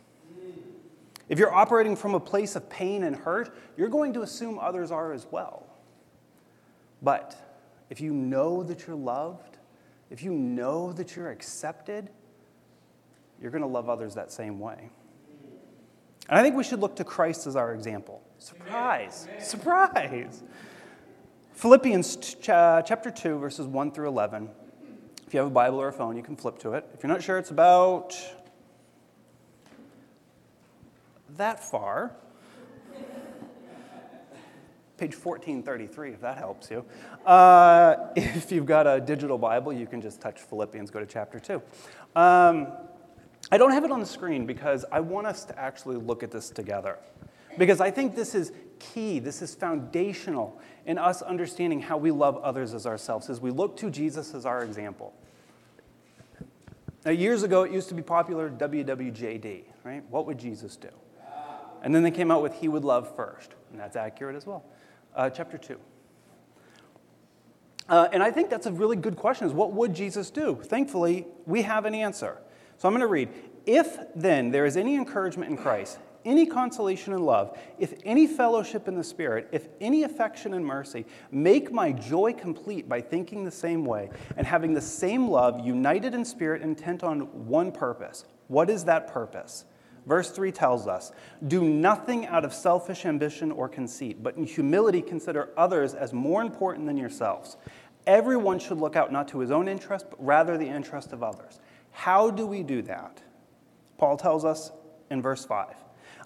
If 1.29 1.39
you're 1.39 1.53
operating 1.53 1.95
from 1.95 2.15
a 2.15 2.21
place 2.21 2.57
of 2.57 2.69
pain 2.71 3.05
and 3.05 3.15
hurt, 3.15 3.57
you're 3.77 3.89
going 3.89 4.15
to 4.15 4.23
assume 4.23 4.59
others 4.59 4.91
are 4.91 5.13
as 5.13 5.27
well. 5.31 5.67
But 7.03 7.37
if 7.91 8.01
you 8.01 8.13
know 8.13 8.63
that 8.63 8.87
you're 8.87 8.97
loved, 8.97 9.59
if 10.11 10.23
you 10.23 10.33
know 10.33 10.93
that 10.93 11.15
you're 11.15 11.31
accepted, 11.31 12.09
you're 13.41 13.51
going 13.51 13.63
to 13.63 13.69
love 13.69 13.89
others 13.89 14.15
that 14.15 14.33
same 14.33 14.59
way. 14.59 14.91
And 16.29 16.39
I 16.39 16.43
think 16.43 16.57
we 16.57 16.65
should 16.65 16.81
look 16.81 16.97
to 16.97 17.05
Christ 17.05 17.47
as 17.47 17.57
our 17.57 17.73
example. 17.75 18.23
Surprise! 18.39 19.27
Amen. 19.29 19.45
Surprise! 19.45 20.43
Philippians 21.55 22.17
ch- 22.17 22.47
chapter 22.47 23.11
2, 23.11 23.39
verses 23.39 23.67
1 23.67 23.93
through 23.93 24.09
11. 24.09 24.49
If 25.27 25.35
you 25.35 25.41
have 25.41 25.49
a 25.49 25.51
Bible 25.51 25.79
or 25.79 25.89
a 25.89 25.93
phone, 25.93 26.17
you 26.17 26.23
can 26.23 26.37
flip 26.37 26.59
to 26.61 26.73
it. 26.73 26.87
If 26.95 27.03
you're 27.03 27.13
not 27.13 27.23
sure, 27.23 27.39
it's 27.39 27.51
about 27.51 28.17
that 31.39 31.65
far. 31.65 32.13
Page 34.99 35.15
1433, 35.15 36.11
if 36.11 36.21
that 36.21 36.39
helps 36.39 36.71
you. 36.73 36.85
Uh, 37.25 37.97
if 38.17 38.51
you've 38.51 38.67
got 38.67 38.87
a 38.87 39.01
digital 39.01 39.39
Bible, 39.39 39.73
you 39.73 39.87
can 39.87 40.01
just 40.01 40.21
touch 40.21 40.41
Philippians, 40.41 40.91
go 40.91 40.99
to 40.99 41.07
chapter 41.07 41.39
2. 41.39 41.63
Um, 42.17 42.67
I 43.51 43.57
don't 43.57 43.71
have 43.71 43.85
it 43.85 43.93
on 43.93 44.01
the 44.01 44.07
screen 44.07 44.45
because 44.45 44.85
I 44.91 45.01
want 45.01 45.29
us 45.29 45.45
to 45.47 45.59
actually 45.59 45.97
look 45.97 46.25
at 46.25 46.33
this 46.33 46.51
together. 46.51 46.99
Because 47.57 47.81
I 47.81 47.93
think 47.93 48.17
this 48.17 48.35
is 48.35 48.53
key, 48.81 49.21
this 49.21 49.41
is 49.41 49.55
foundational 49.55 50.61
in 50.85 50.99
us 50.99 51.23
understanding 51.23 51.81
how 51.81 51.97
we 51.97 52.11
love 52.11 52.37
others 52.39 52.75
as 52.75 52.85
ourselves, 52.85 53.31
as 53.31 53.41
we 53.41 53.53
look 53.53 53.77
to 53.79 53.91
Jesus 53.91 54.35
as 54.35 54.45
our 54.45 54.65
example. 54.65 55.15
Now, 57.05 57.13
years 57.13 57.45
ago, 57.45 57.63
it 57.63 57.71
used 57.71 57.89
to 57.89 57.95
be 57.95 58.03
popular 58.03 58.51
WWJD, 58.51 59.63
right? 59.85 60.03
What 60.11 60.27
would 60.27 60.39
Jesus 60.39 60.75
do? 60.77 60.89
And 61.83 61.95
then 61.95 62.03
they 62.03 62.11
came 62.11 62.31
out 62.31 62.43
with 62.43 62.55
He 62.55 62.69
would 62.69 62.85
love 62.85 63.15
first, 63.15 63.55
and 63.71 63.81
that's 63.81 63.97
accurate 63.97 64.37
as 64.37 64.47
well. 64.47 64.65
Uh, 65.15 65.31
chapter 65.31 65.59
2. 65.59 65.79
Uh, 67.89 68.09
and 68.13 68.23
I 68.23 68.31
think 68.31 68.51
that's 68.51 68.67
a 68.67 68.73
really 68.73 68.97
good 68.97 69.17
question 69.17 69.47
is 69.47 69.53
what 69.53 69.73
would 69.73 69.95
Jesus 69.95 70.31
do? 70.31 70.59
Thankfully, 70.63 71.27
we 71.47 71.63
have 71.63 71.87
an 71.87 71.95
answer. 71.95 72.37
So 72.77 72.87
I'm 72.87 72.93
going 72.93 73.01
to 73.01 73.07
read. 73.07 73.31
If 73.67 73.99
then 74.15 74.51
there 74.51 74.67
is 74.67 74.77
any 74.77 74.95
encouragement 74.95 75.51
in 75.51 75.57
Christ, 75.57 75.99
any 76.25 76.47
consolation 76.47 77.13
in 77.13 77.23
love, 77.25 77.59
if 77.79 77.95
any 78.05 78.27
fellowship 78.27 78.89
in 78.89 78.97
the 78.97 79.05
Spirit, 79.05 79.49
if 79.53 79.69
any 79.81 80.03
affection 80.03 80.55
and 80.55 80.65
mercy, 80.65 81.07
make 81.31 81.73
my 81.73 81.93
joy 81.93 82.33
complete 82.33 82.89
by 82.89 83.01
thinking 83.01 83.45
the 83.45 83.51
same 83.51 83.85
way 83.85 84.11
and 84.37 84.47
having 84.47 84.75
the 84.75 84.81
same 84.81 85.29
love, 85.29 85.65
united 85.65 86.15
in 86.15 86.25
spirit, 86.25 86.63
intent 86.63 87.03
on 87.03 87.21
one 87.47 87.73
purpose. 87.73 88.25
What 88.49 88.69
is 88.69 88.85
that 88.85 89.09
purpose? 89.09 89.65
Verse 90.07 90.31
3 90.31 90.53
tells 90.53 90.87
us 90.87 91.13
Do 91.47 91.63
nothing 91.63 92.27
out 92.27 92.45
of 92.45 92.55
selfish 92.55 93.05
ambition 93.05 93.51
or 93.53 93.69
conceit, 93.69 94.23
but 94.23 94.37
in 94.37 94.45
humility 94.45 95.03
consider 95.03 95.51
others 95.57 95.95
as 95.95 96.13
more 96.13 96.43
important 96.43 96.87
than 96.87 96.97
yourselves. 96.97 97.57
Everyone 98.07 98.59
should 98.59 98.79
look 98.79 98.97
out 98.97 99.13
not 99.13 99.29
to 99.29 99.39
his 99.39 99.51
own 99.51 99.69
interest, 99.69 100.07
but 100.09 100.25
rather 100.25 100.57
the 100.57 100.69
interest 100.69 101.13
of 101.13 101.23
others. 101.23 101.61
How 101.91 102.31
do 102.31 102.47
we 102.47 102.63
do 102.63 102.83
that? 102.83 103.23
Paul 103.99 104.17
tells 104.17 104.45
us 104.45 104.71
in 105.11 105.21
verse 105.21 105.45
5 105.45 105.75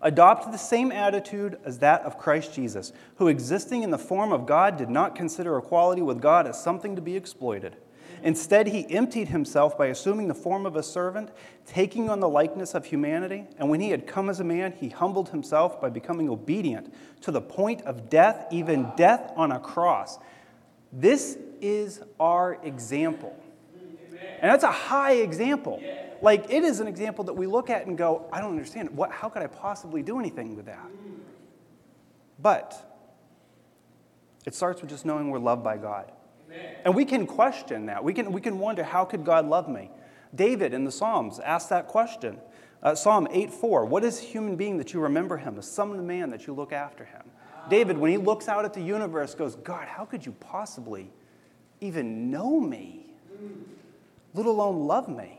Adopt 0.00 0.50
the 0.50 0.58
same 0.58 0.90
attitude 0.90 1.58
as 1.64 1.78
that 1.78 2.02
of 2.02 2.18
Christ 2.18 2.54
Jesus, 2.54 2.92
who, 3.16 3.28
existing 3.28 3.82
in 3.82 3.90
the 3.90 3.98
form 3.98 4.32
of 4.32 4.46
God, 4.46 4.76
did 4.76 4.90
not 4.90 5.14
consider 5.14 5.56
equality 5.56 6.02
with 6.02 6.20
God 6.20 6.46
as 6.46 6.62
something 6.62 6.96
to 6.96 7.02
be 7.02 7.16
exploited. 7.16 7.76
Instead, 8.22 8.68
he 8.68 8.88
emptied 8.90 9.28
himself 9.28 9.76
by 9.76 9.86
assuming 9.86 10.28
the 10.28 10.34
form 10.34 10.64
of 10.64 10.76
a 10.76 10.82
servant, 10.82 11.30
taking 11.66 12.08
on 12.08 12.20
the 12.20 12.28
likeness 12.28 12.74
of 12.74 12.86
humanity. 12.86 13.46
And 13.58 13.68
when 13.68 13.80
he 13.80 13.90
had 13.90 14.06
come 14.06 14.30
as 14.30 14.38
a 14.38 14.44
man, 14.44 14.72
he 14.72 14.88
humbled 14.88 15.30
himself 15.30 15.80
by 15.80 15.90
becoming 15.90 16.28
obedient 16.28 16.92
to 17.22 17.32
the 17.32 17.40
point 17.40 17.82
of 17.82 18.08
death, 18.08 18.46
even 18.50 18.92
death 18.96 19.32
on 19.34 19.50
a 19.50 19.58
cross. 19.58 20.18
This 20.92 21.36
is 21.60 22.00
our 22.20 22.58
example. 22.62 23.36
And 24.40 24.50
that's 24.50 24.64
a 24.64 24.72
high 24.72 25.14
example. 25.14 25.82
Like, 26.20 26.50
it 26.50 26.62
is 26.62 26.78
an 26.78 26.86
example 26.86 27.24
that 27.24 27.32
we 27.32 27.46
look 27.46 27.70
at 27.70 27.86
and 27.86 27.98
go, 27.98 28.28
I 28.32 28.40
don't 28.40 28.50
understand. 28.50 28.90
What, 28.90 29.10
how 29.10 29.28
could 29.28 29.42
I 29.42 29.48
possibly 29.48 30.02
do 30.02 30.20
anything 30.20 30.54
with 30.54 30.66
that? 30.66 30.86
But 32.38 32.88
it 34.44 34.54
starts 34.54 34.80
with 34.80 34.90
just 34.90 35.04
knowing 35.04 35.30
we're 35.30 35.38
loved 35.38 35.64
by 35.64 35.76
God. 35.76 36.12
And 36.84 36.94
we 36.94 37.04
can 37.04 37.26
question 37.26 37.86
that. 37.86 38.02
We 38.02 38.12
can, 38.12 38.32
we 38.32 38.40
can 38.40 38.58
wonder, 38.58 38.82
how 38.82 39.04
could 39.04 39.24
God 39.24 39.46
love 39.46 39.68
me? 39.68 39.90
David 40.34 40.72
in 40.74 40.84
the 40.84 40.92
Psalms 40.92 41.38
asked 41.40 41.70
that 41.70 41.88
question. 41.88 42.38
Uh, 42.82 42.94
Psalm 42.94 43.28
8:4, 43.30 43.86
what 43.86 44.02
is 44.02 44.18
a 44.18 44.22
human 44.22 44.56
being 44.56 44.76
that 44.78 44.92
you 44.92 45.00
remember 45.00 45.36
him? 45.36 45.58
A 45.58 45.62
son 45.62 45.92
of 45.92 46.04
man 46.04 46.30
that 46.30 46.46
you 46.46 46.52
look 46.52 46.72
after 46.72 47.04
him. 47.04 47.22
David, 47.68 47.96
when 47.96 48.10
he 48.10 48.16
looks 48.16 48.48
out 48.48 48.64
at 48.64 48.74
the 48.74 48.80
universe, 48.80 49.34
goes, 49.34 49.54
God, 49.54 49.86
how 49.86 50.04
could 50.04 50.26
you 50.26 50.32
possibly 50.32 51.12
even 51.80 52.30
know 52.30 52.58
me, 52.58 53.14
let 54.34 54.46
alone 54.46 54.86
love 54.86 55.08
me? 55.08 55.38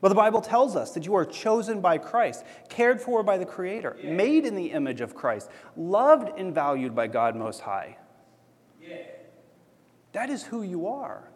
Well, 0.00 0.10
the 0.10 0.16
Bible 0.16 0.40
tells 0.40 0.74
us 0.74 0.92
that 0.94 1.06
you 1.06 1.14
are 1.14 1.24
chosen 1.24 1.80
by 1.80 1.98
Christ, 1.98 2.44
cared 2.68 3.00
for 3.00 3.22
by 3.22 3.38
the 3.38 3.46
Creator, 3.46 3.98
yeah. 4.02 4.12
made 4.12 4.46
in 4.46 4.56
the 4.56 4.72
image 4.72 5.00
of 5.00 5.14
Christ, 5.14 5.48
loved 5.76 6.36
and 6.38 6.52
valued 6.52 6.94
by 6.94 7.06
God 7.06 7.36
Most 7.36 7.60
High. 7.60 7.96
Yeah. 8.80 8.96
That 10.12 10.30
is 10.30 10.42
who 10.42 10.62
you 10.62 10.86
are. 10.86 11.30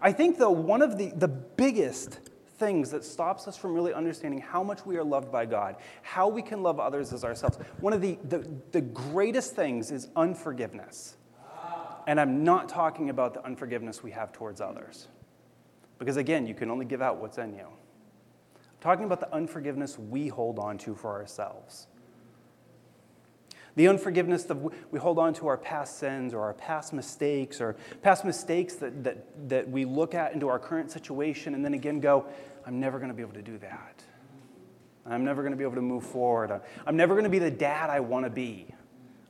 I 0.00 0.12
think, 0.12 0.38
though, 0.38 0.50
one 0.50 0.82
of 0.82 0.98
the, 0.98 1.12
the 1.16 1.28
biggest 1.28 2.20
things 2.58 2.90
that 2.90 3.04
stops 3.04 3.46
us 3.46 3.56
from 3.56 3.74
really 3.74 3.92
understanding 3.92 4.40
how 4.40 4.62
much 4.62 4.86
we 4.86 4.96
are 4.96 5.04
loved 5.04 5.30
by 5.30 5.44
God, 5.44 5.76
how 6.02 6.28
we 6.28 6.42
can 6.42 6.62
love 6.62 6.80
others 6.80 7.12
as 7.12 7.24
ourselves, 7.24 7.58
one 7.80 7.92
of 7.92 8.00
the, 8.00 8.18
the, 8.28 8.48
the 8.72 8.80
greatest 8.80 9.54
things 9.54 9.90
is 9.90 10.08
unforgiveness. 10.16 11.16
And 12.06 12.20
I'm 12.20 12.44
not 12.44 12.68
talking 12.68 13.10
about 13.10 13.34
the 13.34 13.44
unforgiveness 13.44 14.02
we 14.02 14.12
have 14.12 14.32
towards 14.32 14.60
others. 14.60 15.08
Because 15.98 16.16
again, 16.16 16.46
you 16.46 16.54
can 16.54 16.70
only 16.70 16.84
give 16.84 17.02
out 17.02 17.18
what's 17.18 17.38
in 17.38 17.54
you 17.54 17.66
I'm 17.66 18.80
talking 18.80 19.04
about 19.04 19.20
the 19.20 19.32
unforgiveness 19.34 19.98
we 19.98 20.28
hold 20.28 20.58
on 20.58 20.78
to 20.78 20.94
for 20.94 21.10
ourselves. 21.10 21.88
The 23.76 23.88
unforgiveness 23.88 24.44
that 24.44 24.56
we 24.90 24.98
hold 24.98 25.18
on 25.18 25.34
to 25.34 25.46
our 25.46 25.58
past 25.58 25.98
sins 25.98 26.32
or 26.32 26.40
our 26.40 26.54
past 26.54 26.92
mistakes 26.92 27.60
or 27.60 27.76
past 28.02 28.24
mistakes 28.24 28.74
that, 28.76 29.04
that, 29.04 29.48
that 29.48 29.68
we 29.68 29.84
look 29.84 30.14
at 30.14 30.32
into 30.32 30.48
our 30.48 30.58
current 30.58 30.90
situation 30.90 31.54
and 31.54 31.64
then 31.64 31.74
again 31.74 32.00
go, 32.00 32.26
I'm 32.66 32.80
never 32.80 32.98
going 32.98 33.10
to 33.10 33.14
be 33.14 33.22
able 33.22 33.34
to 33.34 33.42
do 33.42 33.58
that. 33.58 34.02
I'm 35.04 35.24
never 35.24 35.42
going 35.42 35.52
to 35.52 35.58
be 35.58 35.62
able 35.62 35.76
to 35.76 35.82
move 35.82 36.04
forward. 36.04 36.60
I'm 36.86 36.96
never 36.96 37.14
going 37.14 37.24
to 37.24 37.30
be 37.30 37.38
the 37.38 37.50
dad 37.50 37.90
I 37.90 38.00
want 38.00 38.24
to 38.24 38.30
be. 38.30 38.66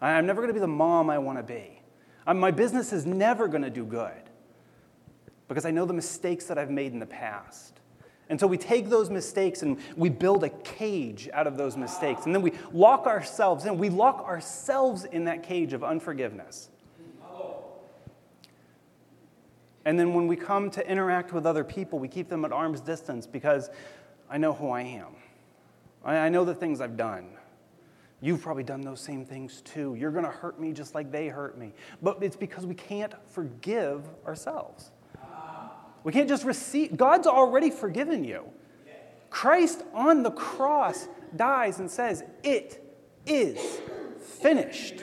I'm 0.00 0.26
never 0.26 0.40
going 0.40 0.48
to 0.48 0.54
be 0.54 0.60
the 0.60 0.66
mom 0.66 1.10
I 1.10 1.18
want 1.18 1.38
to 1.38 1.42
be. 1.42 1.82
My 2.26 2.50
business 2.50 2.92
is 2.92 3.04
never 3.04 3.48
going 3.48 3.62
to 3.62 3.70
do 3.70 3.84
good 3.84 4.12
because 5.48 5.64
I 5.64 5.70
know 5.70 5.84
the 5.84 5.92
mistakes 5.92 6.46
that 6.46 6.58
I've 6.58 6.70
made 6.70 6.92
in 6.92 6.98
the 6.98 7.06
past. 7.06 7.75
And 8.28 8.40
so 8.40 8.46
we 8.46 8.58
take 8.58 8.88
those 8.88 9.08
mistakes 9.08 9.62
and 9.62 9.78
we 9.96 10.08
build 10.08 10.42
a 10.42 10.48
cage 10.48 11.28
out 11.32 11.46
of 11.46 11.56
those 11.56 11.76
mistakes. 11.76 12.26
And 12.26 12.34
then 12.34 12.42
we 12.42 12.52
lock 12.72 13.06
ourselves 13.06 13.66
in. 13.66 13.78
We 13.78 13.88
lock 13.88 14.24
ourselves 14.24 15.04
in 15.04 15.24
that 15.24 15.42
cage 15.42 15.72
of 15.72 15.84
unforgiveness. 15.84 16.70
And 19.84 19.96
then 19.96 20.14
when 20.14 20.26
we 20.26 20.34
come 20.34 20.68
to 20.70 20.90
interact 20.90 21.32
with 21.32 21.46
other 21.46 21.62
people, 21.62 22.00
we 22.00 22.08
keep 22.08 22.28
them 22.28 22.44
at 22.44 22.50
arm's 22.50 22.80
distance 22.80 23.24
because 23.24 23.70
I 24.28 24.36
know 24.36 24.52
who 24.52 24.70
I 24.70 24.82
am. 24.82 25.14
I 26.04 26.28
know 26.28 26.44
the 26.44 26.54
things 26.54 26.80
I've 26.80 26.96
done. 26.96 27.28
You've 28.20 28.42
probably 28.42 28.64
done 28.64 28.80
those 28.80 29.00
same 29.00 29.24
things 29.24 29.60
too. 29.60 29.94
You're 29.94 30.10
going 30.10 30.24
to 30.24 30.30
hurt 30.30 30.58
me 30.58 30.72
just 30.72 30.96
like 30.96 31.12
they 31.12 31.28
hurt 31.28 31.56
me. 31.56 31.72
But 32.02 32.20
it's 32.22 32.34
because 32.34 32.66
we 32.66 32.74
can't 32.74 33.14
forgive 33.30 34.02
ourselves. 34.26 34.90
We 36.06 36.12
can't 36.12 36.28
just 36.28 36.44
receive, 36.44 36.96
God's 36.96 37.26
already 37.26 37.68
forgiven 37.68 38.22
you. 38.22 38.44
Christ 39.28 39.82
on 39.92 40.22
the 40.22 40.30
cross 40.30 41.08
dies 41.34 41.80
and 41.80 41.90
says, 41.90 42.22
It 42.44 42.80
is 43.26 43.58
finished. 44.40 45.02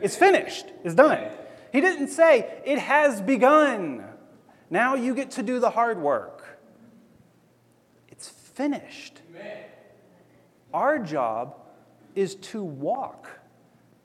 It's 0.00 0.14
finished, 0.14 0.66
it's 0.84 0.94
done. 0.94 1.32
He 1.72 1.80
didn't 1.80 2.10
say, 2.10 2.60
It 2.64 2.78
has 2.78 3.20
begun. 3.20 4.04
Now 4.70 4.94
you 4.94 5.16
get 5.16 5.32
to 5.32 5.42
do 5.42 5.58
the 5.58 5.70
hard 5.70 5.98
work. 5.98 6.60
It's 8.06 8.28
finished. 8.28 9.22
Our 10.72 11.00
job 11.00 11.56
is 12.14 12.36
to 12.36 12.62
walk 12.62 13.28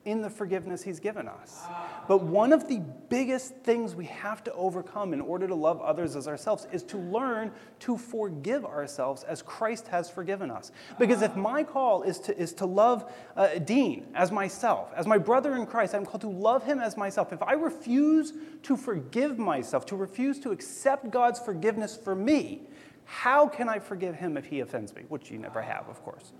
in 0.04 0.20
the 0.20 0.30
forgiveness 0.30 0.82
he's 0.82 0.98
given 0.98 1.28
us. 1.28 1.62
But 2.08 2.22
one 2.22 2.52
of 2.52 2.68
the 2.68 2.82
biggest 3.08 3.54
things 3.56 3.94
we 3.94 4.06
have 4.06 4.42
to 4.44 4.52
overcome 4.54 5.12
in 5.12 5.20
order 5.20 5.46
to 5.46 5.54
love 5.54 5.80
others 5.80 6.16
as 6.16 6.26
ourselves 6.26 6.66
is 6.72 6.82
to 6.84 6.98
learn 6.98 7.52
to 7.80 7.96
forgive 7.96 8.64
ourselves 8.64 9.22
as 9.22 9.42
Christ 9.42 9.88
has 9.88 10.10
forgiven 10.10 10.50
us. 10.50 10.72
Because 10.98 11.22
if 11.22 11.36
my 11.36 11.62
call 11.62 12.02
is 12.02 12.18
to, 12.20 12.36
is 12.36 12.52
to 12.54 12.66
love 12.66 13.12
uh, 13.36 13.58
Dean 13.58 14.06
as 14.14 14.32
myself, 14.32 14.92
as 14.96 15.06
my 15.06 15.18
brother 15.18 15.54
in 15.56 15.66
Christ, 15.66 15.94
I'm 15.94 16.04
called 16.04 16.22
to 16.22 16.28
love 16.28 16.64
him 16.64 16.80
as 16.80 16.96
myself. 16.96 17.32
If 17.32 17.42
I 17.42 17.52
refuse 17.52 18.32
to 18.64 18.76
forgive 18.76 19.38
myself, 19.38 19.86
to 19.86 19.96
refuse 19.96 20.40
to 20.40 20.50
accept 20.50 21.10
God's 21.10 21.38
forgiveness 21.38 21.96
for 21.96 22.14
me, 22.14 22.62
how 23.04 23.46
can 23.46 23.68
I 23.68 23.78
forgive 23.78 24.14
him 24.14 24.36
if 24.36 24.46
he 24.46 24.60
offends 24.60 24.94
me? 24.94 25.02
Which 25.08 25.30
you 25.30 25.38
never 25.38 25.60
have, 25.60 25.88
of 25.88 26.02
course. 26.02 26.32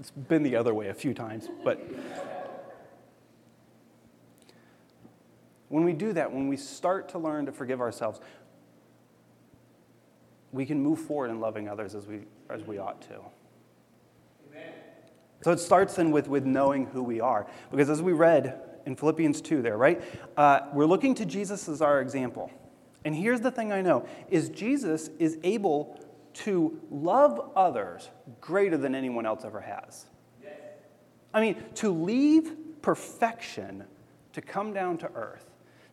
It's 0.00 0.10
been 0.10 0.42
the 0.42 0.56
other 0.56 0.74
way 0.74 0.88
a 0.88 0.94
few 0.94 1.12
times, 1.12 1.48
but 1.64 1.80
when 5.68 5.84
we 5.84 5.92
do 5.92 6.12
that, 6.12 6.32
when 6.32 6.48
we 6.48 6.56
start 6.56 7.08
to 7.10 7.18
learn 7.18 7.46
to 7.46 7.52
forgive 7.52 7.80
ourselves, 7.80 8.20
we 10.52 10.64
can 10.64 10.80
move 10.80 11.00
forward 11.00 11.30
in 11.30 11.40
loving 11.40 11.68
others 11.68 11.94
as 11.94 12.06
we, 12.06 12.20
as 12.48 12.62
we 12.62 12.78
ought 12.78 13.02
to. 13.02 13.20
Amen. 14.50 14.72
So 15.42 15.52
it 15.52 15.60
starts 15.60 15.94
then 15.94 16.10
with, 16.10 16.28
with 16.28 16.44
knowing 16.44 16.86
who 16.86 17.02
we 17.02 17.20
are. 17.20 17.46
Because 17.70 17.90
as 17.90 18.00
we 18.00 18.12
read 18.12 18.60
in 18.86 18.96
Philippians 18.96 19.40
2 19.42 19.62
there, 19.62 19.76
right? 19.76 20.02
Uh, 20.36 20.60
we're 20.72 20.86
looking 20.86 21.14
to 21.16 21.26
Jesus 21.26 21.68
as 21.68 21.82
our 21.82 22.00
example. 22.00 22.50
And 23.04 23.14
here's 23.14 23.40
the 23.40 23.50
thing 23.50 23.72
I 23.72 23.82
know 23.82 24.06
is 24.30 24.48
Jesus 24.48 25.08
is 25.18 25.38
able 25.42 26.00
to 26.38 26.80
love 26.90 27.50
others 27.56 28.08
greater 28.40 28.76
than 28.76 28.94
anyone 28.94 29.26
else 29.26 29.44
ever 29.44 29.60
has. 29.60 30.06
I 31.34 31.40
mean, 31.40 31.56
to 31.76 31.90
leave 31.90 32.52
perfection 32.80 33.84
to 34.32 34.40
come 34.40 34.72
down 34.72 34.98
to 34.98 35.10
earth, 35.14 35.46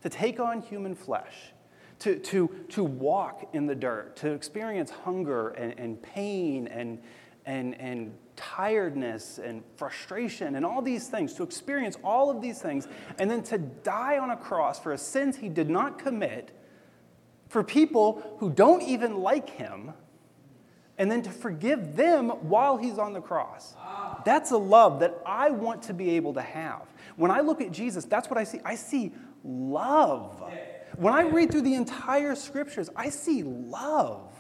to 0.03 0.09
take 0.09 0.39
on 0.39 0.61
human 0.61 0.93
flesh, 0.93 1.51
to, 1.99 2.19
to, 2.19 2.49
to 2.69 2.83
walk 2.83 3.49
in 3.53 3.65
the 3.65 3.73
dirt, 3.73 4.15
to 4.17 4.31
experience 4.31 4.91
hunger 4.91 5.49
and, 5.49 5.73
and 5.79 6.01
pain 6.01 6.67
and, 6.67 7.01
and, 7.45 7.79
and 7.81 8.13
tiredness 8.35 9.39
and 9.39 9.63
frustration 9.77 10.55
and 10.55 10.65
all 10.65 10.81
these 10.81 11.07
things, 11.07 11.33
to 11.33 11.43
experience 11.43 11.97
all 12.03 12.29
of 12.29 12.39
these 12.39 12.61
things, 12.61 12.87
and 13.17 13.31
then 13.31 13.41
to 13.43 13.57
die 13.57 14.19
on 14.19 14.29
a 14.29 14.37
cross 14.37 14.79
for 14.79 14.93
a 14.93 14.97
sins 14.97 15.37
he 15.37 15.49
did 15.49 15.71
not 15.71 15.97
commit, 15.97 16.51
for 17.49 17.63
people 17.63 18.35
who 18.39 18.51
don't 18.51 18.83
even 18.83 19.17
like 19.17 19.49
him 19.49 19.93
and 20.97 21.11
then 21.11 21.21
to 21.23 21.29
forgive 21.29 21.95
them 21.95 22.29
while 22.29 22.77
he's 22.77 22.97
on 22.97 23.13
the 23.13 23.21
cross. 23.21 23.75
That's 24.25 24.51
a 24.51 24.57
love 24.57 24.99
that 25.01 25.21
I 25.25 25.49
want 25.49 25.83
to 25.83 25.93
be 25.93 26.11
able 26.11 26.33
to 26.35 26.41
have. 26.41 26.81
When 27.15 27.31
I 27.31 27.41
look 27.41 27.61
at 27.61 27.71
Jesus, 27.71 28.05
that's 28.05 28.29
what 28.29 28.37
I 28.37 28.43
see. 28.43 28.59
I 28.63 28.75
see 28.75 29.13
love. 29.43 30.43
When 30.97 31.13
I 31.13 31.21
read 31.23 31.51
through 31.51 31.63
the 31.63 31.75
entire 31.75 32.35
scriptures, 32.35 32.89
I 32.95 33.09
see 33.09 33.43
love. 33.43 34.31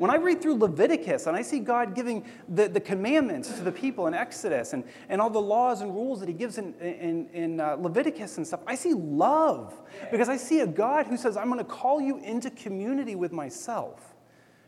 When 0.00 0.10
I 0.10 0.16
read 0.16 0.40
through 0.40 0.54
Leviticus 0.54 1.26
and 1.26 1.36
I 1.36 1.42
see 1.42 1.58
God 1.58 1.94
giving 1.94 2.24
the, 2.48 2.68
the 2.68 2.80
commandments 2.80 3.52
to 3.58 3.62
the 3.62 3.70
people 3.70 4.06
in 4.06 4.14
Exodus 4.14 4.72
and, 4.72 4.82
and 5.10 5.20
all 5.20 5.28
the 5.28 5.38
laws 5.38 5.82
and 5.82 5.94
rules 5.94 6.20
that 6.20 6.28
He 6.28 6.32
gives 6.32 6.56
in, 6.56 6.72
in, 6.80 7.28
in 7.34 7.60
uh, 7.60 7.76
Leviticus 7.78 8.38
and 8.38 8.46
stuff, 8.46 8.60
I 8.66 8.76
see 8.76 8.94
love 8.94 9.78
because 10.10 10.30
I 10.30 10.38
see 10.38 10.60
a 10.60 10.66
God 10.66 11.06
who 11.06 11.18
says, 11.18 11.36
I'm 11.36 11.48
going 11.50 11.58
to 11.58 11.70
call 11.70 12.00
you 12.00 12.16
into 12.20 12.50
community 12.50 13.14
with 13.14 13.30
myself. 13.30 14.09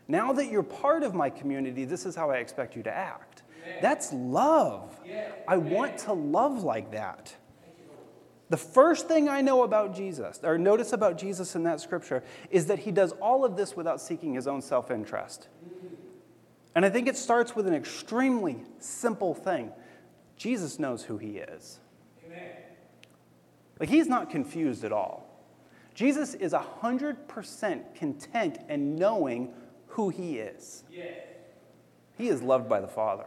Now 0.07 0.33
that 0.33 0.51
you're 0.51 0.63
part 0.63 1.03
of 1.03 1.13
my 1.13 1.29
community, 1.29 1.85
this 1.85 2.05
is 2.05 2.15
how 2.15 2.29
I 2.29 2.37
expect 2.37 2.75
you 2.75 2.83
to 2.83 2.93
act. 2.93 3.43
That's 3.81 4.11
love. 4.13 4.99
I 5.47 5.57
want 5.57 5.97
to 5.99 6.13
love 6.13 6.63
like 6.63 6.91
that. 6.91 7.35
The 8.49 8.57
first 8.57 9.07
thing 9.07 9.29
I 9.29 9.41
know 9.41 9.63
about 9.63 9.95
Jesus, 9.95 10.39
or 10.43 10.57
notice 10.57 10.93
about 10.93 11.17
Jesus 11.17 11.55
in 11.55 11.63
that 11.63 11.81
scripture, 11.81 12.23
is 12.51 12.67
that 12.67 12.79
he 12.79 12.91
does 12.91 13.11
all 13.13 13.45
of 13.45 13.55
this 13.55 13.75
without 13.75 13.99
seeking 13.99 14.33
his 14.33 14.47
own 14.47 14.61
self 14.61 14.91
interest. 14.91 15.47
And 16.75 16.85
I 16.85 16.89
think 16.89 17.07
it 17.07 17.17
starts 17.17 17.55
with 17.55 17.67
an 17.67 17.73
extremely 17.73 18.57
simple 18.79 19.33
thing 19.33 19.71
Jesus 20.37 20.79
knows 20.79 21.03
who 21.03 21.17
he 21.17 21.37
is. 21.37 21.79
Amen. 22.25 22.49
Like, 23.79 23.89
he's 23.89 24.07
not 24.07 24.29
confused 24.29 24.83
at 24.83 24.91
all. 24.91 25.29
Jesus 25.93 26.33
is 26.33 26.53
100% 26.53 27.95
content 27.95 28.57
and 28.67 28.95
knowing 28.97 29.53
who 29.93 30.09
he 30.09 30.37
is. 30.37 30.83
He 32.17 32.27
is 32.27 32.41
loved 32.41 32.69
by 32.69 32.79
the 32.81 32.87
Father. 32.87 33.25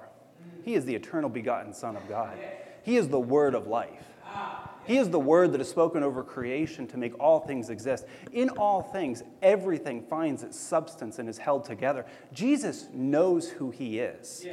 He 0.65 0.75
is 0.75 0.85
the 0.85 0.95
eternal 0.95 1.31
begotten 1.31 1.73
Son 1.73 1.97
of 1.97 2.09
God. 2.09 2.39
He 2.83 2.97
is 2.97 3.09
the 3.09 3.21
word 3.21 3.55
of 3.55 3.67
life. 3.67 4.05
Ah, 4.25 4.71
he 4.85 4.97
is 4.99 5.11
the 5.11 5.19
word 5.19 5.53
that 5.53 5.61
is 5.61 5.69
spoken 5.69 6.03
over 6.03 6.23
creation 6.23 6.87
to 6.89 6.97
make 6.97 7.19
all 7.19 7.41
things 7.41 7.71
exist. 7.71 8.07
In 8.33 8.51
all 8.51 8.83
things, 8.83 9.23
everything 9.43 10.03
finds 10.03 10.43
its 10.45 10.59
substance 10.59 11.19
and 11.19 11.29
is 11.29 11.39
held 11.39 11.65
together. 11.65 12.07
Jesus 12.33 12.87
knows 12.93 13.49
who 13.49 13.71
he 13.71 13.99
is. 13.99 14.47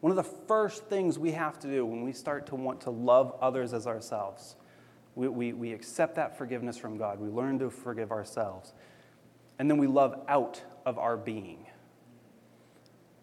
One 0.00 0.10
of 0.10 0.16
the 0.16 0.22
first 0.22 0.86
things 0.86 1.18
we 1.18 1.32
have 1.32 1.58
to 1.60 1.68
do 1.68 1.84
when 1.84 2.02
we 2.02 2.12
start 2.12 2.46
to 2.48 2.54
want 2.54 2.80
to 2.82 2.90
love 2.90 3.36
others 3.40 3.72
as 3.72 3.86
ourselves 3.86 4.56
We, 5.16 5.26
we, 5.28 5.52
we 5.52 5.72
accept 5.72 6.14
that 6.14 6.38
forgiveness 6.38 6.78
from 6.78 6.96
God. 6.96 7.18
We 7.18 7.28
learn 7.28 7.58
to 7.58 7.70
forgive 7.70 8.12
ourselves. 8.12 8.72
And 9.58 9.70
then 9.70 9.78
we 9.78 9.86
love 9.86 10.22
out 10.28 10.62
of 10.86 10.98
our 10.98 11.16
being. 11.16 11.66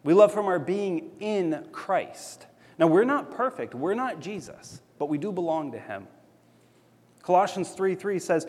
We 0.04 0.14
love 0.14 0.34
from 0.34 0.46
our 0.46 0.60
being 0.60 1.12
in 1.20 1.66
Christ. 1.72 2.46
Now, 2.78 2.88
we're 2.88 3.06
not 3.06 3.32
perfect, 3.32 3.74
we're 3.74 3.94
not 3.94 4.20
Jesus, 4.20 4.82
but 5.00 5.10
we 5.10 5.18
do 5.18 5.32
belong 5.32 5.72
to 5.72 5.80
Him. 5.80 6.08
Colossians 7.24 7.72
3 7.72 7.96
3 7.96 8.20
says, 8.20 8.48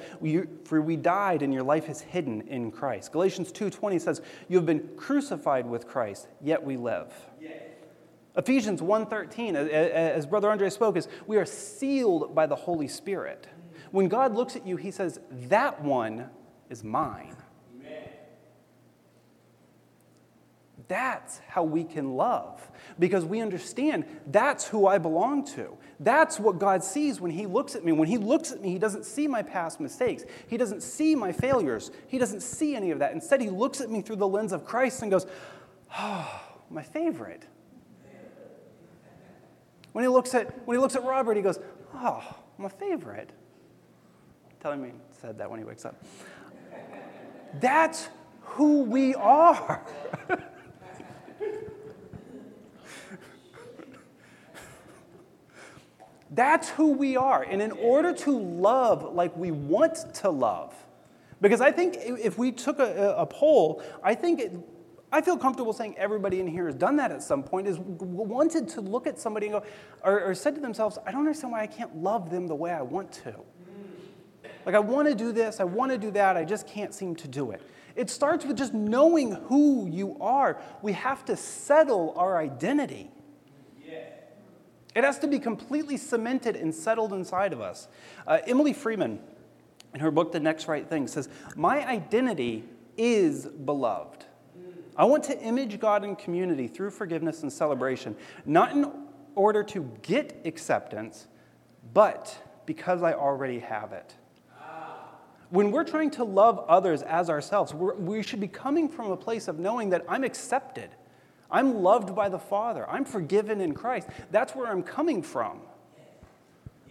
For 0.64 0.82
we 0.82 0.96
died 0.96 1.40
and 1.40 1.52
your 1.52 1.62
life 1.62 1.88
is 1.88 2.02
hidden 2.02 2.42
in 2.42 2.70
Christ. 2.70 3.10
Galatians 3.10 3.50
2 3.52 3.70
20 3.70 3.98
says, 3.98 4.20
You 4.48 4.58
have 4.58 4.66
been 4.66 4.86
crucified 4.96 5.66
with 5.66 5.88
Christ, 5.88 6.28
yet 6.42 6.62
we 6.62 6.76
live. 6.76 7.10
Ephesians 8.36 8.82
1:13, 8.82 9.54
as 9.54 10.26
Brother 10.26 10.50
Andre 10.50 10.68
spoke, 10.68 10.98
is 10.98 11.08
we 11.26 11.38
are 11.38 11.46
sealed 11.46 12.34
by 12.34 12.44
the 12.46 12.54
Holy 12.54 12.86
Spirit. 12.86 13.46
When 13.92 14.08
God 14.08 14.34
looks 14.34 14.56
at 14.56 14.66
you, 14.66 14.76
he 14.76 14.90
says, 14.90 15.20
That 15.30 15.82
one 15.82 16.28
is 16.68 16.84
mine. 16.84 17.36
That's 20.88 21.40
how 21.48 21.64
we 21.64 21.82
can 21.82 22.16
love 22.16 22.70
because 22.98 23.24
we 23.24 23.40
understand 23.40 24.04
that's 24.28 24.66
who 24.68 24.86
I 24.86 24.98
belong 24.98 25.44
to. 25.46 25.76
That's 25.98 26.38
what 26.38 26.58
God 26.58 26.84
sees 26.84 27.20
when 27.20 27.32
He 27.32 27.46
looks 27.46 27.74
at 27.74 27.84
me. 27.84 27.90
When 27.92 28.08
He 28.08 28.18
looks 28.18 28.52
at 28.52 28.60
me, 28.60 28.70
He 28.70 28.78
doesn't 28.78 29.04
see 29.04 29.26
my 29.26 29.42
past 29.42 29.80
mistakes, 29.80 30.24
He 30.46 30.56
doesn't 30.56 30.82
see 30.82 31.16
my 31.16 31.32
failures, 31.32 31.90
He 32.06 32.18
doesn't 32.18 32.40
see 32.40 32.76
any 32.76 32.92
of 32.92 33.00
that. 33.00 33.12
Instead, 33.12 33.40
He 33.40 33.50
looks 33.50 33.80
at 33.80 33.90
me 33.90 34.00
through 34.00 34.16
the 34.16 34.28
lens 34.28 34.52
of 34.52 34.64
Christ 34.64 35.02
and 35.02 35.10
goes, 35.10 35.26
Oh, 35.98 36.42
my 36.70 36.82
favorite. 36.82 37.46
When 39.92 40.04
he 40.04 40.08
looks 40.08 40.34
at, 40.34 40.66
when 40.66 40.76
he 40.76 40.80
looks 40.80 40.94
at 40.94 41.04
Robert, 41.04 41.36
he 41.36 41.42
goes, 41.42 41.58
Oh, 41.94 42.22
my 42.58 42.68
favorite. 42.68 43.30
Telling 44.60 44.82
me 44.82 44.90
he 44.90 45.20
said 45.20 45.38
that 45.38 45.50
when 45.50 45.58
he 45.58 45.64
wakes 45.64 45.84
up. 45.84 46.02
That's 47.60 48.08
who 48.42 48.82
we 48.82 49.14
are. 49.14 49.82
That's 56.36 56.68
who 56.68 56.92
we 56.92 57.16
are. 57.16 57.42
And 57.42 57.62
in 57.62 57.72
order 57.72 58.12
to 58.12 58.38
love 58.38 59.14
like 59.14 59.34
we 59.36 59.50
want 59.50 60.14
to 60.16 60.30
love, 60.30 60.74
because 61.40 61.60
I 61.60 61.72
think 61.72 61.96
if 61.98 62.38
we 62.38 62.52
took 62.52 62.78
a, 62.78 63.14
a 63.16 63.26
poll, 63.26 63.82
I 64.02 64.14
think 64.14 64.40
it, 64.40 64.52
I 65.10 65.22
feel 65.22 65.38
comfortable 65.38 65.72
saying 65.72 65.96
everybody 65.96 66.40
in 66.40 66.46
here 66.46 66.66
has 66.66 66.74
done 66.74 66.96
that 66.96 67.10
at 67.10 67.22
some 67.22 67.42
point, 67.42 67.66
is 67.66 67.78
wanted 67.78 68.68
to 68.68 68.82
look 68.82 69.06
at 69.06 69.18
somebody 69.18 69.46
and 69.46 69.54
go, 69.54 69.64
or, 70.04 70.20
or 70.20 70.34
said 70.34 70.54
to 70.56 70.60
themselves, 70.60 70.98
I 71.06 71.10
don't 71.10 71.20
understand 71.20 71.52
why 71.52 71.62
I 71.62 71.66
can't 71.66 71.96
love 71.96 72.30
them 72.30 72.46
the 72.46 72.54
way 72.54 72.70
I 72.70 72.82
want 72.82 73.12
to. 73.24 73.34
Like, 74.66 74.74
I 74.74 74.80
want 74.80 75.08
to 75.08 75.14
do 75.14 75.32
this, 75.32 75.58
I 75.58 75.64
want 75.64 75.92
to 75.92 75.98
do 75.98 76.10
that, 76.10 76.36
I 76.36 76.44
just 76.44 76.66
can't 76.66 76.92
seem 76.92 77.16
to 77.16 77.28
do 77.28 77.50
it. 77.52 77.62
It 77.94 78.10
starts 78.10 78.44
with 78.44 78.58
just 78.58 78.74
knowing 78.74 79.32
who 79.32 79.88
you 79.88 80.18
are. 80.20 80.60
We 80.82 80.92
have 80.92 81.24
to 81.26 81.36
settle 81.36 82.12
our 82.16 82.36
identity. 82.36 83.10
It 84.96 85.04
has 85.04 85.18
to 85.18 85.26
be 85.26 85.38
completely 85.38 85.98
cemented 85.98 86.56
and 86.56 86.74
settled 86.74 87.12
inside 87.12 87.52
of 87.52 87.60
us. 87.60 87.86
Uh, 88.26 88.38
Emily 88.46 88.72
Freeman, 88.72 89.20
in 89.92 90.00
her 90.00 90.10
book, 90.10 90.32
The 90.32 90.40
Next 90.40 90.68
Right 90.68 90.88
Thing, 90.88 91.06
says, 91.06 91.28
My 91.54 91.86
identity 91.86 92.64
is 92.96 93.44
beloved. 93.44 94.24
I 94.96 95.04
want 95.04 95.22
to 95.24 95.38
image 95.38 95.78
God 95.80 96.02
in 96.02 96.16
community 96.16 96.66
through 96.66 96.92
forgiveness 96.92 97.42
and 97.42 97.52
celebration, 97.52 98.16
not 98.46 98.72
in 98.72 98.90
order 99.34 99.62
to 99.64 99.82
get 100.00 100.40
acceptance, 100.46 101.26
but 101.92 102.34
because 102.64 103.02
I 103.02 103.12
already 103.12 103.58
have 103.58 103.92
it. 103.92 104.14
When 105.50 105.72
we're 105.72 105.84
trying 105.84 106.10
to 106.12 106.24
love 106.24 106.64
others 106.68 107.02
as 107.02 107.28
ourselves, 107.28 107.74
we 107.74 108.22
should 108.22 108.40
be 108.40 108.48
coming 108.48 108.88
from 108.88 109.10
a 109.10 109.16
place 109.16 109.46
of 109.46 109.58
knowing 109.58 109.90
that 109.90 110.06
I'm 110.08 110.24
accepted. 110.24 110.88
I'm 111.50 111.82
loved 111.82 112.14
by 112.14 112.28
the 112.28 112.38
Father. 112.38 112.88
I'm 112.88 113.04
forgiven 113.04 113.60
in 113.60 113.74
Christ. 113.74 114.08
That's 114.30 114.54
where 114.54 114.66
I'm 114.66 114.82
coming 114.82 115.22
from. 115.22 115.60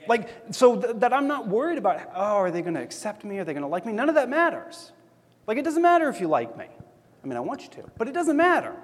Like, 0.07 0.29
so 0.53 0.79
th- 0.79 0.97
that 0.97 1.13
I'm 1.13 1.27
not 1.27 1.47
worried 1.47 1.77
about, 1.77 1.99
oh, 2.13 2.37
are 2.37 2.51
they 2.51 2.61
going 2.61 2.75
to 2.75 2.81
accept 2.81 3.23
me? 3.23 3.39
Are 3.39 3.43
they 3.43 3.53
going 3.53 3.63
to 3.63 3.67
like 3.67 3.85
me? 3.85 3.93
None 3.93 4.09
of 4.09 4.15
that 4.15 4.29
matters. 4.29 4.91
Like, 5.47 5.57
it 5.57 5.63
doesn't 5.63 5.81
matter 5.81 6.09
if 6.09 6.21
you 6.21 6.27
like 6.27 6.57
me. 6.57 6.65
I 7.23 7.27
mean, 7.27 7.37
I 7.37 7.39
want 7.39 7.63
you 7.63 7.69
to, 7.69 7.89
but 7.97 8.07
it 8.07 8.13
doesn't 8.13 8.37
matter. 8.37 8.75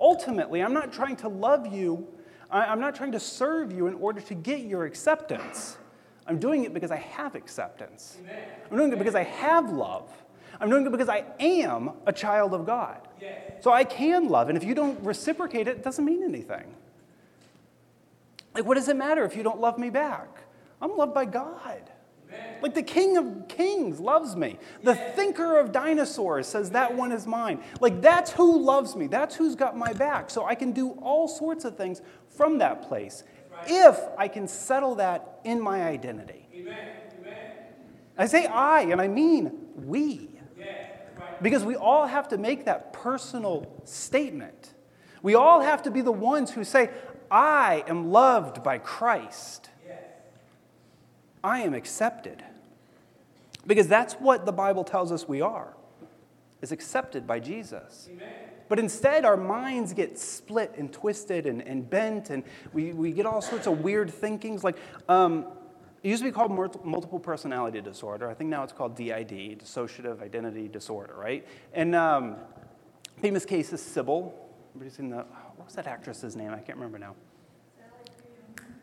Ultimately, 0.00 0.62
I'm 0.62 0.72
not 0.72 0.92
trying 0.92 1.16
to 1.16 1.28
love 1.28 1.72
you, 1.72 2.06
I- 2.50 2.72
am 2.72 2.80
not 2.80 2.94
trying 2.94 3.12
to 3.12 3.20
serve 3.20 3.72
you 3.72 3.86
in 3.86 3.94
order 3.94 4.20
to 4.20 4.34
get 4.34 4.60
your 4.60 4.84
acceptance. 4.84 5.76
I'm 6.26 6.38
doing 6.38 6.64
it 6.64 6.72
because 6.72 6.90
I 6.90 6.96
have 6.96 7.34
acceptance. 7.34 8.16
Amen. 8.22 8.44
I'm 8.70 8.76
doing 8.76 8.92
it 8.92 8.98
because 8.98 9.16
I 9.16 9.24
have 9.24 9.70
love. 9.72 10.10
I'm 10.60 10.68
doing 10.68 10.86
it 10.86 10.92
because 10.92 11.08
I 11.08 11.24
am 11.38 11.90
a 12.06 12.12
child 12.12 12.54
of 12.54 12.66
God. 12.66 13.08
So 13.60 13.72
I 13.72 13.84
can 13.84 14.28
love. 14.28 14.48
And 14.48 14.56
if 14.56 14.64
you 14.64 14.74
don't 14.74 15.02
reciprocate 15.04 15.68
it, 15.68 15.78
it 15.78 15.82
doesn't 15.82 16.04
mean 16.04 16.22
anything. 16.22 16.74
Like, 18.54 18.64
what 18.64 18.74
does 18.74 18.88
it 18.88 18.96
matter 18.96 19.24
if 19.24 19.36
you 19.36 19.42
don't 19.42 19.60
love 19.60 19.78
me 19.78 19.90
back? 19.90 20.28
I'm 20.82 20.96
loved 20.96 21.14
by 21.14 21.24
God. 21.24 21.90
Like 22.62 22.74
the 22.74 22.82
king 22.82 23.16
of 23.16 23.48
kings 23.48 23.98
loves 24.00 24.36
me. 24.36 24.58
The 24.82 24.94
thinker 24.94 25.58
of 25.58 25.72
dinosaurs 25.72 26.46
says 26.46 26.70
that 26.70 26.94
one 26.94 27.10
is 27.10 27.26
mine. 27.26 27.62
Like 27.80 28.00
that's 28.00 28.30
who 28.30 28.62
loves 28.62 28.94
me. 28.94 29.06
That's 29.06 29.34
who's 29.34 29.54
got 29.54 29.76
my 29.76 29.92
back. 29.92 30.30
So 30.30 30.44
I 30.44 30.54
can 30.54 30.72
do 30.72 30.90
all 31.02 31.26
sorts 31.26 31.64
of 31.64 31.76
things 31.76 32.02
from 32.28 32.58
that 32.58 32.86
place 32.86 33.24
if 33.66 33.98
I 34.16 34.28
can 34.28 34.46
settle 34.46 34.94
that 34.96 35.40
in 35.44 35.60
my 35.60 35.82
identity. 35.82 36.46
I 38.16 38.26
say 38.26 38.46
I, 38.46 38.82
and 38.82 39.00
I 39.00 39.08
mean 39.08 39.52
we. 39.74 40.29
Because 41.42 41.64
we 41.64 41.76
all 41.76 42.06
have 42.06 42.28
to 42.28 42.38
make 42.38 42.64
that 42.66 42.92
personal 42.92 43.82
statement. 43.84 44.74
We 45.22 45.34
all 45.34 45.60
have 45.60 45.82
to 45.84 45.90
be 45.90 46.00
the 46.00 46.12
ones 46.12 46.50
who 46.52 46.64
say, 46.64 46.90
I 47.30 47.84
am 47.86 48.10
loved 48.10 48.62
by 48.62 48.78
Christ. 48.78 49.70
I 51.42 51.60
am 51.60 51.74
accepted. 51.74 52.44
Because 53.66 53.88
that's 53.88 54.14
what 54.14 54.46
the 54.46 54.52
Bible 54.52 54.84
tells 54.84 55.12
us 55.12 55.28
we 55.28 55.40
are, 55.40 55.74
is 56.62 56.72
accepted 56.72 57.26
by 57.26 57.40
Jesus. 57.40 58.08
Amen. 58.10 58.32
But 58.68 58.78
instead, 58.78 59.24
our 59.24 59.36
minds 59.36 59.92
get 59.92 60.18
split 60.18 60.74
and 60.78 60.92
twisted 60.92 61.46
and, 61.46 61.60
and 61.62 61.88
bent, 61.88 62.30
and 62.30 62.44
we, 62.72 62.92
we 62.92 63.12
get 63.12 63.26
all 63.26 63.42
sorts 63.42 63.66
of 63.66 63.80
weird 63.80 64.10
thinkings. 64.10 64.62
Like, 64.62 64.76
um, 65.08 65.46
it 66.02 66.08
used 66.08 66.22
to 66.22 66.28
be 66.28 66.32
called 66.32 66.50
multiple 66.84 67.18
personality 67.18 67.80
disorder. 67.80 68.30
I 68.30 68.34
think 68.34 68.48
now 68.48 68.62
it's 68.62 68.72
called 68.72 68.96
DID, 68.96 69.60
dissociative 69.60 70.22
identity 70.22 70.66
disorder, 70.66 71.14
right? 71.14 71.46
And 71.74 71.94
um, 71.94 72.36
famous 73.20 73.44
case 73.44 73.72
is 73.72 73.82
Sybil. 73.82 74.34
Everybody's 74.70 74.96
seen 74.96 75.10
the, 75.10 75.18
what 75.56 75.66
was 75.66 75.74
that 75.74 75.86
actress's 75.86 76.36
name? 76.36 76.52
I 76.52 76.58
can't 76.58 76.78
remember 76.78 76.98
now. 76.98 77.14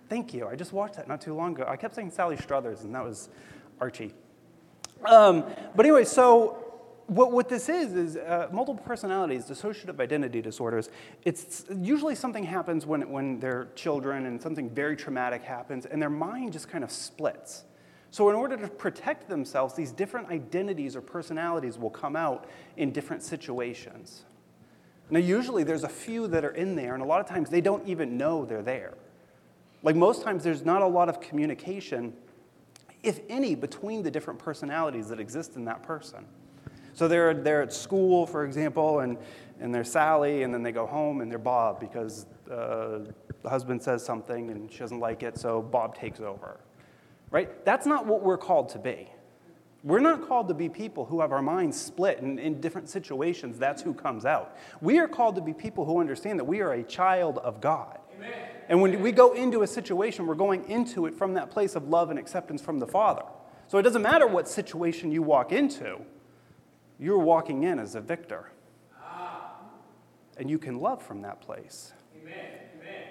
Thank 0.10 0.34
you. 0.34 0.47
I 0.47 0.56
just 0.56 0.73
watched 0.73 0.95
that 0.95 1.08
not 1.08 1.19
too 1.19 1.34
long 1.34 1.53
ago. 1.53 1.65
I 1.67 1.75
kept 1.75 1.95
saying 1.95 2.12
Sally 2.12 2.38
Struthers, 2.38 2.84
and 2.84 2.93
that 2.93 3.03
was 3.03 3.30
Archie. 3.82 4.13
Um, 5.06 5.43
but 5.75 5.86
anyway, 5.86 6.06
so 6.06 6.66
what, 7.07 7.31
what 7.31 7.47
this 7.49 7.69
is 7.69 7.93
is 7.93 8.17
uh, 8.17 8.49
multiple 8.51 8.83
personalities, 8.83 9.45
dissociative 9.45 9.99
identity 9.99 10.41
disorders. 10.41 10.89
It's 11.23 11.65
usually 11.73 12.15
something 12.15 12.43
happens 12.43 12.85
when, 12.85 13.09
when 13.09 13.39
they're 13.39 13.69
children 13.75 14.25
and 14.25 14.41
something 14.41 14.69
very 14.69 14.95
traumatic 14.97 15.41
happens, 15.41 15.85
and 15.85 16.01
their 16.01 16.09
mind 16.09 16.53
just 16.53 16.69
kind 16.69 16.83
of 16.83 16.91
splits. 16.91 17.63
So, 18.11 18.29
in 18.29 18.35
order 18.35 18.57
to 18.57 18.67
protect 18.67 19.27
themselves, 19.27 19.73
these 19.73 19.91
different 19.91 20.29
identities 20.29 20.95
or 20.95 21.01
personalities 21.01 21.77
will 21.77 21.89
come 21.89 22.15
out 22.15 22.49
in 22.75 22.91
different 22.91 23.23
situations. 23.23 24.23
Now, 25.09 25.19
usually 25.19 25.63
there's 25.63 25.83
a 25.83 25.89
few 25.89 26.27
that 26.27 26.43
are 26.43 26.51
in 26.51 26.75
there, 26.75 26.93
and 26.93 27.01
a 27.01 27.05
lot 27.05 27.21
of 27.21 27.27
times 27.27 27.49
they 27.49 27.61
don't 27.61 27.85
even 27.87 28.17
know 28.17 28.45
they're 28.45 28.61
there. 28.61 28.93
Like 29.83 29.95
most 29.95 30.23
times, 30.23 30.43
there's 30.43 30.65
not 30.65 30.81
a 30.81 30.87
lot 30.87 31.07
of 31.07 31.21
communication, 31.21 32.13
if 33.03 33.19
any, 33.29 33.55
between 33.55 34.03
the 34.03 34.11
different 34.11 34.39
personalities 34.39 35.07
that 35.09 35.19
exist 35.19 35.55
in 35.55 35.65
that 35.65 35.83
person. 35.83 36.25
So 36.97 37.07
they're, 37.07 37.36
they're 37.36 37.62
at 37.62 37.71
school, 37.71 38.25
for 38.25 38.43
example, 38.43 39.01
and, 39.01 39.19
and 39.60 39.73
they're 39.73 39.83
Sally, 39.83 40.41
and 40.41 40.51
then 40.51 40.63
they 40.63 40.71
go 40.71 40.88
home 40.88 41.21
and 41.21 41.29
they're 41.29 41.38
Bob 41.38 41.79
because 41.79 42.25
uh, 42.49 43.01
the 43.43 43.49
husband 43.49 43.83
says 43.83 44.03
something 44.03 44.49
and 44.49 44.71
she 44.71 44.79
doesn't 44.79 44.99
like 44.99 45.21
it, 45.21 45.38
so 45.38 45.62
Bob 45.62 45.95
takes 45.95 46.21
over. 46.21 46.60
Right? 47.29 47.63
That's 47.65 47.86
not 47.86 48.07
what 48.07 48.23
we're 48.23 48.39
called 48.39 48.69
to 48.69 48.79
be. 48.79 49.12
We're 49.83 49.99
not 49.99 50.27
called 50.27 50.47
to 50.47 50.55
be 50.55 50.69
people 50.69 51.05
who 51.05 51.21
have 51.21 51.31
our 51.31 51.43
minds 51.43 51.79
split 51.79 52.17
in, 52.17 52.39
in 52.39 52.60
different 52.60 52.89
situations. 52.89 53.60
That's 53.60 53.83
who 53.83 53.93
comes 53.93 54.25
out. 54.25 54.57
We 54.81 54.97
are 54.97 55.07
called 55.07 55.36
to 55.36 55.41
be 55.41 55.53
people 55.53 55.86
who 55.86 55.99
understand 55.99 56.39
that 56.39 56.45
we 56.45 56.62
are 56.62 56.73
a 56.73 56.83
child 56.83 57.38
of 57.38 57.62
God. 57.62 57.99
Amen. 58.17 58.31
And 58.69 58.81
when 58.81 59.03
we 59.03 59.12
go 59.12 59.33
into 59.33 59.62
a 59.62 59.67
situation, 59.67 60.25
we're 60.25 60.33
going 60.33 60.67
into 60.67 61.05
it 61.05 61.13
from 61.13 61.36
that 61.36 61.51
place 61.51 61.75
of 61.75 61.89
love 61.89 62.10
and 62.10 62.17
acceptance 62.17 62.60
from 62.60 62.79
the 62.79 62.88
Father. 62.88 63.23
So 63.67 63.77
it 63.77 63.83
doesn't 63.83 64.01
matter 64.01 64.25
what 64.25 64.49
situation 64.49 65.12
you 65.12 65.21
walk 65.21 65.51
into, 65.51 66.01
you're 66.99 67.19
walking 67.19 67.63
in 67.63 67.79
as 67.79 67.95
a 67.95 68.01
victor. 68.01 68.51
And 70.38 70.49
you 70.49 70.60
can 70.60 70.79
love 70.79 71.01
from 71.01 71.23
that 71.23 71.41
place. 71.41 71.93
Amen. 72.21 72.36
Amen. 72.79 73.03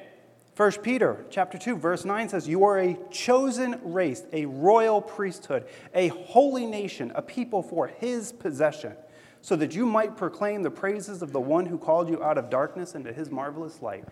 1 0.56 0.72
Peter 0.82 1.26
chapter 1.28 1.58
2 1.58 1.76
verse 1.76 2.04
9 2.04 2.28
says 2.28 2.46
you 2.46 2.62
are 2.64 2.78
a 2.78 2.96
chosen 3.10 3.80
race, 3.82 4.22
a 4.32 4.46
royal 4.46 5.02
priesthood, 5.02 5.66
a 5.92 6.08
holy 6.08 6.66
nation, 6.66 7.10
a 7.16 7.22
people 7.22 7.62
for 7.62 7.88
his 7.88 8.32
possession, 8.32 8.94
so 9.42 9.56
that 9.56 9.74
you 9.74 9.86
might 9.86 10.16
proclaim 10.16 10.62
the 10.62 10.70
praises 10.70 11.20
of 11.20 11.32
the 11.32 11.40
one 11.40 11.66
who 11.66 11.76
called 11.76 12.08
you 12.08 12.22
out 12.22 12.38
of 12.38 12.48
darkness 12.48 12.94
into 12.94 13.12
his 13.12 13.30
marvelous 13.30 13.82
light. 13.82 14.04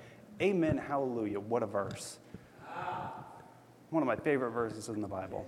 Amen. 0.42 0.76
Hallelujah. 0.76 1.38
What 1.38 1.62
a 1.62 1.66
verse. 1.66 2.18
One 3.90 4.02
of 4.02 4.08
my 4.08 4.16
favorite 4.16 4.50
verses 4.50 4.88
in 4.88 5.00
the 5.00 5.08
Bible. 5.08 5.46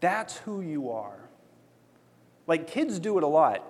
That's 0.00 0.36
who 0.38 0.60
you 0.60 0.90
are. 0.90 1.18
Like 2.46 2.66
kids 2.66 2.98
do 2.98 3.18
it 3.18 3.24
a 3.24 3.28
lot 3.28 3.62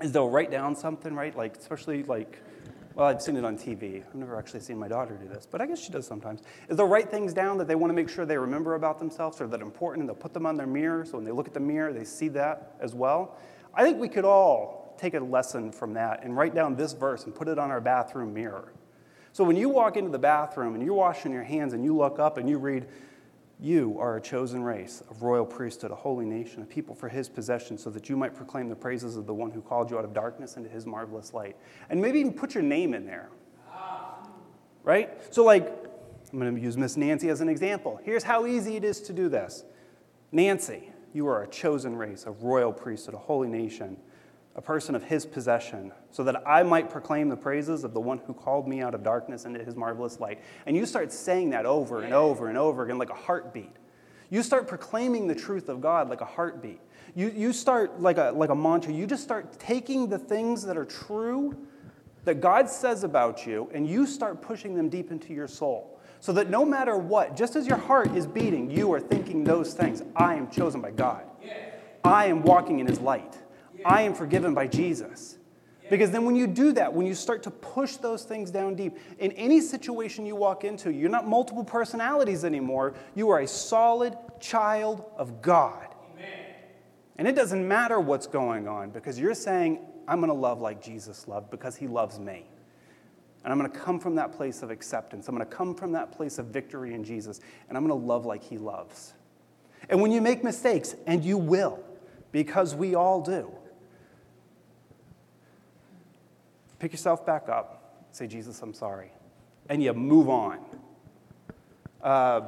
is 0.00 0.12
they'll 0.12 0.28
write 0.28 0.50
down 0.50 0.74
something, 0.74 1.14
right? 1.14 1.36
Like, 1.36 1.56
especially 1.56 2.02
like, 2.02 2.40
well, 2.94 3.08
I've 3.08 3.22
seen 3.22 3.36
it 3.36 3.44
on 3.44 3.56
TV. 3.56 4.04
I've 4.06 4.14
never 4.14 4.36
actually 4.36 4.60
seen 4.60 4.78
my 4.78 4.88
daughter 4.88 5.14
do 5.14 5.28
this, 5.28 5.46
but 5.50 5.60
I 5.60 5.66
guess 5.66 5.80
she 5.80 5.90
does 5.90 6.06
sometimes. 6.06 6.42
Is 6.68 6.76
they'll 6.76 6.86
write 6.86 7.10
things 7.10 7.32
down 7.32 7.58
that 7.58 7.68
they 7.68 7.74
want 7.74 7.90
to 7.90 7.94
make 7.94 8.08
sure 8.08 8.24
they 8.24 8.38
remember 8.38 8.74
about 8.74 8.98
themselves 8.98 9.40
or 9.40 9.46
that 9.48 9.60
important, 9.60 10.02
and 10.02 10.08
they'll 10.08 10.16
put 10.16 10.32
them 10.32 10.46
on 10.46 10.56
their 10.56 10.66
mirror. 10.66 11.04
So 11.04 11.16
when 11.16 11.24
they 11.24 11.32
look 11.32 11.48
at 11.48 11.54
the 11.54 11.60
mirror, 11.60 11.92
they 11.92 12.04
see 12.04 12.28
that 12.28 12.74
as 12.80 12.94
well. 12.94 13.36
I 13.74 13.82
think 13.82 13.98
we 13.98 14.08
could 14.08 14.24
all 14.24 14.94
take 14.98 15.14
a 15.14 15.20
lesson 15.20 15.72
from 15.72 15.94
that 15.94 16.22
and 16.22 16.36
write 16.36 16.54
down 16.54 16.76
this 16.76 16.92
verse 16.92 17.24
and 17.24 17.34
put 17.34 17.48
it 17.48 17.58
on 17.58 17.70
our 17.70 17.80
bathroom 17.80 18.32
mirror. 18.32 18.72
So 19.32 19.42
when 19.42 19.56
you 19.56 19.68
walk 19.68 19.96
into 19.96 20.10
the 20.10 20.18
bathroom 20.18 20.74
and 20.74 20.84
you're 20.84 20.94
washing 20.94 21.32
your 21.32 21.42
hands 21.42 21.72
and 21.72 21.84
you 21.84 21.96
look 21.96 22.20
up 22.20 22.38
and 22.38 22.48
you 22.48 22.58
read, 22.58 22.86
you 23.60 23.96
are 23.98 24.16
a 24.16 24.20
chosen 24.20 24.62
race, 24.62 25.02
a 25.10 25.14
royal 25.24 25.46
priesthood, 25.46 25.90
a 25.90 25.94
holy 25.94 26.24
nation, 26.24 26.62
a 26.62 26.66
people 26.66 26.94
for 26.94 27.08
his 27.08 27.28
possession, 27.28 27.78
so 27.78 27.88
that 27.90 28.08
you 28.08 28.16
might 28.16 28.34
proclaim 28.34 28.68
the 28.68 28.76
praises 28.76 29.16
of 29.16 29.26
the 29.26 29.34
one 29.34 29.50
who 29.50 29.60
called 29.60 29.90
you 29.90 29.98
out 29.98 30.04
of 30.04 30.12
darkness 30.12 30.56
into 30.56 30.68
his 30.68 30.86
marvelous 30.86 31.32
light. 31.32 31.56
And 31.88 32.00
maybe 32.00 32.20
even 32.20 32.32
put 32.32 32.54
your 32.54 32.64
name 32.64 32.94
in 32.94 33.06
there. 33.06 33.30
Right? 34.82 35.18
So, 35.32 35.44
like, 35.44 35.66
I'm 36.32 36.38
going 36.38 36.54
to 36.54 36.60
use 36.60 36.76
Miss 36.76 36.96
Nancy 36.96 37.28
as 37.28 37.40
an 37.40 37.48
example. 37.48 38.00
Here's 38.02 38.24
how 38.24 38.44
easy 38.44 38.76
it 38.76 38.84
is 38.84 39.00
to 39.02 39.12
do 39.12 39.28
this 39.28 39.64
Nancy, 40.32 40.90
you 41.12 41.28
are 41.28 41.44
a 41.44 41.48
chosen 41.48 41.96
race, 41.96 42.24
a 42.26 42.32
royal 42.32 42.72
priesthood, 42.72 43.14
a 43.14 43.18
holy 43.18 43.48
nation, 43.48 43.96
a 44.56 44.62
person 44.62 44.94
of 44.94 45.02
his 45.02 45.26
possession, 45.26 45.92
so 46.10 46.22
that 46.24 46.46
I 46.46 46.62
might 46.62 46.88
proclaim 46.88 47.28
the 47.28 47.36
praises 47.36 47.82
of 47.82 47.92
the 47.92 48.00
one 48.00 48.18
who 48.18 48.32
called 48.32 48.68
me 48.68 48.80
out 48.82 48.94
of 48.94 49.02
darkness 49.02 49.44
into 49.44 49.62
his 49.64 49.74
marvelous 49.74 50.20
light. 50.20 50.40
And 50.66 50.76
you 50.76 50.86
start 50.86 51.12
saying 51.12 51.50
that 51.50 51.66
over 51.66 52.02
and 52.02 52.14
over 52.14 52.48
and 52.48 52.56
over 52.56 52.84
again 52.84 52.98
like 52.98 53.10
a 53.10 53.14
heartbeat. 53.14 53.74
You 54.30 54.42
start 54.42 54.68
proclaiming 54.68 55.26
the 55.26 55.34
truth 55.34 55.68
of 55.68 55.80
God 55.80 56.08
like 56.08 56.20
a 56.20 56.24
heartbeat. 56.26 56.80
You, 57.14 57.32
you 57.34 57.52
start 57.52 58.00
like 58.00 58.18
a, 58.18 58.32
like 58.34 58.50
a 58.50 58.54
mantra. 58.54 58.92
You 58.92 59.06
just 59.06 59.22
start 59.22 59.58
taking 59.58 60.08
the 60.08 60.18
things 60.18 60.64
that 60.64 60.76
are 60.76 60.84
true 60.84 61.56
that 62.24 62.40
God 62.40 62.68
says 62.68 63.04
about 63.04 63.46
you 63.46 63.70
and 63.72 63.86
you 63.86 64.06
start 64.06 64.40
pushing 64.40 64.74
them 64.74 64.88
deep 64.88 65.10
into 65.10 65.32
your 65.32 65.46
soul. 65.46 66.00
So 66.20 66.32
that 66.32 66.48
no 66.48 66.64
matter 66.64 66.96
what, 66.96 67.36
just 67.36 67.54
as 67.54 67.66
your 67.66 67.76
heart 67.76 68.16
is 68.16 68.26
beating, 68.26 68.70
you 68.70 68.92
are 68.94 69.00
thinking 69.00 69.44
those 69.44 69.74
things. 69.74 70.02
I 70.16 70.34
am 70.36 70.50
chosen 70.50 70.80
by 70.80 70.90
God. 70.90 71.24
I 72.02 72.26
am 72.26 72.42
walking 72.42 72.80
in 72.80 72.86
his 72.86 72.98
light. 72.98 73.36
I 73.84 74.02
am 74.02 74.14
forgiven 74.14 74.54
by 74.54 74.66
Jesus. 74.66 75.38
Because 75.90 76.10
then, 76.10 76.24
when 76.24 76.34
you 76.34 76.46
do 76.46 76.72
that, 76.72 76.92
when 76.92 77.06
you 77.06 77.14
start 77.14 77.42
to 77.42 77.50
push 77.50 77.96
those 77.96 78.24
things 78.24 78.50
down 78.50 78.74
deep, 78.74 78.96
in 79.18 79.32
any 79.32 79.60
situation 79.60 80.24
you 80.24 80.34
walk 80.34 80.64
into, 80.64 80.90
you're 80.90 81.10
not 81.10 81.28
multiple 81.28 81.64
personalities 81.64 82.44
anymore. 82.44 82.94
You 83.14 83.28
are 83.30 83.40
a 83.40 83.46
solid 83.46 84.16
child 84.40 85.04
of 85.18 85.42
God. 85.42 85.88
Amen. 86.14 86.54
And 87.18 87.28
it 87.28 87.36
doesn't 87.36 87.66
matter 87.66 88.00
what's 88.00 88.26
going 88.26 88.66
on 88.66 88.90
because 88.90 89.18
you're 89.18 89.34
saying, 89.34 89.78
I'm 90.08 90.20
going 90.20 90.30
to 90.30 90.34
love 90.34 90.60
like 90.60 90.82
Jesus 90.82 91.28
loved 91.28 91.50
because 91.50 91.76
he 91.76 91.86
loves 91.86 92.18
me. 92.18 92.46
And 93.44 93.52
I'm 93.52 93.58
going 93.58 93.70
to 93.70 93.78
come 93.78 94.00
from 94.00 94.14
that 94.14 94.32
place 94.32 94.62
of 94.62 94.70
acceptance. 94.70 95.28
I'm 95.28 95.36
going 95.36 95.46
to 95.46 95.54
come 95.54 95.74
from 95.74 95.92
that 95.92 96.12
place 96.12 96.38
of 96.38 96.46
victory 96.46 96.94
in 96.94 97.04
Jesus. 97.04 97.40
And 97.68 97.76
I'm 97.76 97.86
going 97.86 98.00
to 98.00 98.06
love 98.06 98.24
like 98.24 98.42
he 98.42 98.56
loves. 98.56 99.12
And 99.90 100.00
when 100.00 100.10
you 100.10 100.22
make 100.22 100.42
mistakes, 100.42 100.94
and 101.06 101.22
you 101.22 101.36
will, 101.36 101.78
because 102.32 102.74
we 102.74 102.94
all 102.94 103.20
do, 103.20 103.52
pick 106.78 106.92
yourself 106.92 107.24
back 107.24 107.48
up, 107.48 108.06
say, 108.12 108.26
Jesus, 108.26 108.60
I'm 108.62 108.74
sorry, 108.74 109.10
and 109.68 109.82
you 109.82 109.92
move 109.92 110.28
on. 110.28 110.58
Uh, 112.02 112.42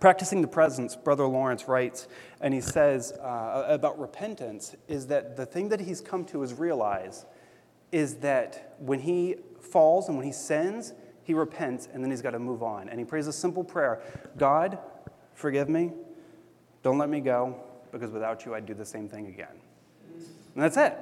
practicing 0.00 0.42
the 0.42 0.48
presence, 0.48 0.96
Brother 0.96 1.26
Lawrence 1.26 1.68
writes, 1.68 2.08
and 2.40 2.52
he 2.52 2.60
says 2.60 3.12
uh, 3.12 3.64
about 3.68 3.98
repentance 3.98 4.74
is 4.88 5.06
that 5.08 5.36
the 5.36 5.46
thing 5.46 5.68
that 5.70 5.80
he's 5.80 6.00
come 6.00 6.24
to 6.26 6.42
is 6.42 6.54
realize 6.54 7.26
is 7.92 8.16
that 8.16 8.74
when 8.78 9.00
he 9.00 9.36
falls 9.60 10.08
and 10.08 10.16
when 10.16 10.26
he 10.26 10.32
sins, 10.32 10.92
he 11.22 11.32
repents 11.32 11.88
and 11.92 12.02
then 12.02 12.10
he's 12.10 12.22
got 12.22 12.32
to 12.32 12.38
move 12.38 12.62
on. 12.62 12.88
And 12.88 12.98
he 12.98 13.04
prays 13.04 13.26
a 13.26 13.32
simple 13.32 13.64
prayer 13.64 14.02
God, 14.36 14.78
forgive 15.34 15.68
me, 15.68 15.92
don't 16.82 16.98
let 16.98 17.08
me 17.08 17.20
go, 17.20 17.56
because 17.92 18.10
without 18.10 18.44
you, 18.44 18.54
I'd 18.54 18.66
do 18.66 18.74
the 18.74 18.84
same 18.84 19.08
thing 19.08 19.26
again. 19.26 19.56
And 20.54 20.62
that's 20.62 20.76
it. 20.76 20.96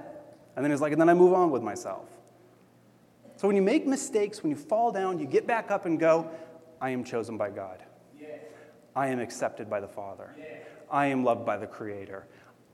And 0.54 0.64
then 0.64 0.70
he's 0.70 0.80
like, 0.80 0.92
and 0.92 1.00
then 1.00 1.08
I 1.08 1.14
move 1.14 1.32
on 1.32 1.50
with 1.50 1.62
myself. 1.62 2.08
So 3.42 3.48
when 3.48 3.56
you 3.56 3.62
make 3.62 3.88
mistakes, 3.88 4.40
when 4.40 4.50
you 4.50 4.56
fall 4.56 4.92
down, 4.92 5.18
you 5.18 5.26
get 5.26 5.48
back 5.48 5.72
up 5.72 5.84
and 5.84 5.98
go, 5.98 6.30
I 6.80 6.90
am 6.90 7.02
chosen 7.02 7.36
by 7.36 7.50
God. 7.50 7.82
I 8.94 9.08
am 9.08 9.18
accepted 9.18 9.68
by 9.68 9.80
the 9.80 9.88
Father. 9.88 10.32
I 10.88 11.06
am 11.06 11.24
loved 11.24 11.44
by 11.44 11.56
the 11.56 11.66
Creator. 11.66 12.24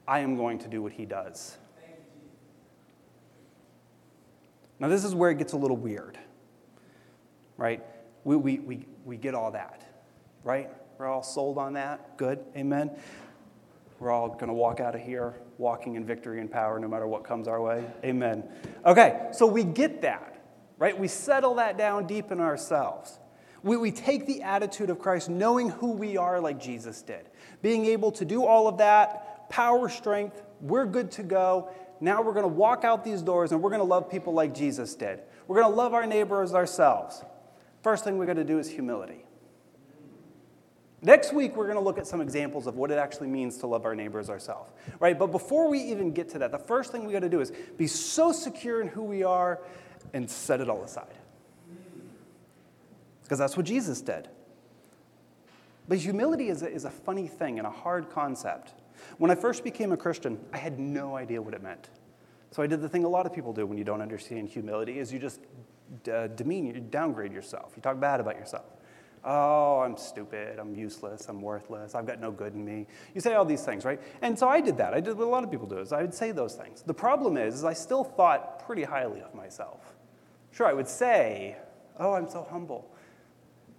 I 0.07 0.19
am 0.19 0.35
going 0.35 0.59
to 0.59 0.67
do 0.67 0.83
what 0.83 0.91
He 0.91 1.07
does. 1.07 1.57
Now, 4.79 4.89
this 4.89 5.03
is 5.03 5.15
where 5.15 5.31
it 5.31 5.39
gets 5.39 5.53
a 5.53 5.57
little 5.57 5.75
weird, 5.75 6.19
right? 7.57 7.83
We, 8.23 8.35
we, 8.35 8.59
we, 8.59 8.85
we 9.05 9.17
get 9.17 9.33
all 9.33 9.49
that, 9.49 9.83
right? 10.43 10.69
We're 10.99 11.07
all 11.07 11.23
sold 11.23 11.57
on 11.57 11.73
that. 11.73 12.15
Good. 12.15 12.45
Amen. 12.55 12.91
We're 13.97 14.11
all 14.11 14.29
going 14.29 14.49
to 14.49 14.53
walk 14.53 14.79
out 14.79 14.93
of 14.93 15.01
here 15.01 15.33
walking 15.57 15.95
in 15.95 16.05
victory 16.05 16.39
and 16.39 16.51
power 16.51 16.79
no 16.79 16.87
matter 16.87 17.07
what 17.07 17.23
comes 17.23 17.47
our 17.47 17.59
way. 17.59 17.83
Amen. 18.05 18.43
Okay, 18.85 19.29
so 19.31 19.47
we 19.47 19.63
get 19.63 20.03
that 20.03 20.28
right? 20.79 20.97
We 20.97 21.07
settle 21.07 21.55
that 21.55 21.77
down 21.77 22.07
deep 22.07 22.31
in 22.31 22.39
ourselves. 22.39 23.19
We, 23.61 23.77
we 23.77 23.91
take 23.91 24.25
the 24.25 24.41
attitude 24.41 24.89
of 24.89 24.99
Christ, 24.99 25.29
knowing 25.29 25.69
who 25.69 25.91
we 25.91 26.17
are 26.17 26.39
like 26.39 26.59
Jesus 26.59 27.01
did, 27.01 27.29
being 27.61 27.85
able 27.85 28.11
to 28.13 28.25
do 28.25 28.45
all 28.45 28.67
of 28.67 28.77
that, 28.77 29.49
power, 29.49 29.89
strength, 29.89 30.41
we're 30.61 30.85
good 30.85 31.11
to 31.11 31.23
go. 31.23 31.69
Now 31.99 32.21
we're 32.21 32.33
going 32.33 32.43
to 32.43 32.47
walk 32.47 32.85
out 32.85 33.03
these 33.03 33.21
doors 33.21 33.51
and 33.51 33.61
we're 33.61 33.69
going 33.69 33.81
to 33.81 33.85
love 33.85 34.09
people 34.09 34.33
like 34.33 34.55
Jesus 34.55 34.95
did. 34.95 35.21
We're 35.47 35.61
going 35.61 35.71
to 35.71 35.75
love 35.75 35.93
our 35.93 36.07
neighbors 36.07 36.53
ourselves. 36.53 37.23
First 37.83 38.03
thing 38.03 38.17
we're 38.17 38.25
going 38.25 38.37
to 38.37 38.43
do 38.43 38.59
is 38.59 38.69
humility. 38.69 39.25
Next 41.01 41.33
week, 41.33 41.55
we're 41.55 41.65
going 41.65 41.77
to 41.77 41.83
look 41.83 41.97
at 41.97 42.07
some 42.07 42.19
examples 42.19 42.67
of 42.67 42.75
what 42.75 42.91
it 42.91 42.97
actually 42.97 43.27
means 43.27 43.57
to 43.59 43.67
love 43.67 43.85
our 43.85 43.95
neighbors 43.95 44.29
ourselves, 44.29 44.73
right? 44.99 45.17
But 45.17 45.27
before 45.27 45.69
we 45.69 45.79
even 45.79 46.11
get 46.11 46.27
to 46.29 46.39
that, 46.39 46.51
the 46.51 46.59
first 46.59 46.91
thing 46.91 47.05
we 47.05 47.13
got 47.13 47.21
to 47.21 47.29
do 47.29 47.39
is 47.39 47.51
be 47.77 47.87
so 47.87 48.33
secure 48.33 48.81
in 48.81 48.89
who 48.89 49.03
we 49.03 49.23
are 49.23 49.61
and 50.13 50.29
set 50.29 50.61
it 50.61 50.69
all 50.69 50.83
aside. 50.83 51.15
Because 53.23 53.39
that's 53.39 53.55
what 53.55 53.65
Jesus 53.65 54.01
did. 54.01 54.27
But 55.87 55.97
humility 55.97 56.49
is 56.49 56.61
a, 56.61 56.71
is 56.71 56.85
a 56.85 56.89
funny 56.89 57.27
thing 57.27 57.57
and 57.57 57.67
a 57.67 57.71
hard 57.71 58.09
concept. 58.09 58.73
When 59.17 59.31
I 59.31 59.35
first 59.35 59.63
became 59.63 59.91
a 59.91 59.97
Christian, 59.97 60.39
I 60.53 60.57
had 60.57 60.79
no 60.79 61.15
idea 61.15 61.41
what 61.41 61.53
it 61.53 61.63
meant. 61.63 61.89
So 62.51 62.63
I 62.63 62.67
did 62.67 62.81
the 62.81 62.89
thing 62.89 63.03
a 63.03 63.09
lot 63.09 63.25
of 63.25 63.33
people 63.33 63.53
do 63.53 63.65
when 63.65 63.77
you 63.77 63.83
don't 63.83 64.01
understand 64.01 64.49
humility 64.49 64.99
is 64.99 65.13
you 65.13 65.19
just 65.19 65.41
uh, 66.11 66.27
demean, 66.27 66.65
you 66.65 66.73
downgrade 66.73 67.31
yourself. 67.31 67.73
You 67.75 67.81
talk 67.81 67.99
bad 67.99 68.19
about 68.19 68.35
yourself. 68.35 68.65
Oh, 69.23 69.79
I'm 69.79 69.97
stupid. 69.97 70.59
I'm 70.59 70.73
useless. 70.75 71.27
I'm 71.27 71.41
worthless. 71.41 71.93
I've 71.93 72.07
got 72.07 72.21
no 72.21 72.31
good 72.31 72.53
in 72.53 72.63
me. 72.63 72.87
You 73.13 73.21
say 73.21 73.33
all 73.33 73.45
these 73.45 73.63
things, 73.63 73.83
right? 73.83 73.99
And 74.21 74.37
so 74.37 74.47
I 74.47 74.61
did 74.61 74.77
that. 74.77 74.93
I 74.93 75.01
did 75.01 75.17
what 75.17 75.27
a 75.27 75.29
lot 75.29 75.43
of 75.43 75.51
people 75.51 75.67
do. 75.67 75.79
Is 75.79 75.91
I 75.91 76.01
would 76.01 76.13
say 76.13 76.31
those 76.31 76.55
things. 76.55 76.81
The 76.83 76.93
problem 76.93 77.35
is, 77.35 77.55
is 77.55 77.63
I 77.63 77.73
still 77.73 78.03
thought 78.03 78.65
pretty 78.65 78.83
highly 78.83 79.21
of 79.21 79.35
myself. 79.35 79.93
Sure, 80.51 80.67
I 80.67 80.73
would 80.73 80.87
say, 80.87 81.57
oh, 81.99 82.13
I'm 82.13 82.29
so 82.29 82.47
humble. 82.49 82.89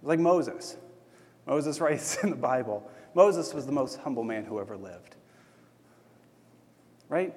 Like 0.03 0.19
Moses. 0.19 0.77
Moses 1.47 1.81
writes 1.81 2.23
in 2.23 2.29
the 2.29 2.35
Bible 2.35 2.89
Moses 3.13 3.53
was 3.53 3.65
the 3.65 3.71
most 3.71 3.99
humble 3.99 4.23
man 4.23 4.45
who 4.45 4.59
ever 4.59 4.77
lived. 4.77 5.15
Right? 7.09 7.35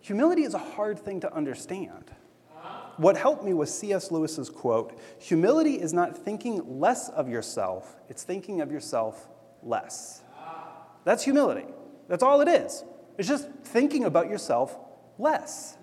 Humility 0.00 0.44
is 0.44 0.54
a 0.54 0.58
hard 0.58 0.98
thing 0.98 1.20
to 1.20 1.34
understand. 1.34 2.12
What 3.00 3.16
helped 3.16 3.42
me 3.42 3.54
was 3.54 3.72
C.S. 3.72 4.10
Lewis's 4.10 4.50
quote 4.50 4.92
Humility 5.20 5.80
is 5.80 5.94
not 5.94 6.18
thinking 6.18 6.78
less 6.78 7.08
of 7.08 7.30
yourself, 7.30 7.96
it's 8.10 8.24
thinking 8.24 8.60
of 8.60 8.70
yourself 8.70 9.26
less. 9.62 10.20
That's 11.04 11.24
humility. 11.24 11.64
That's 12.08 12.22
all 12.22 12.42
it 12.42 12.48
is. 12.48 12.84
It's 13.16 13.26
just 13.26 13.48
thinking 13.64 14.04
about 14.04 14.28
yourself 14.28 14.76
less, 15.18 15.78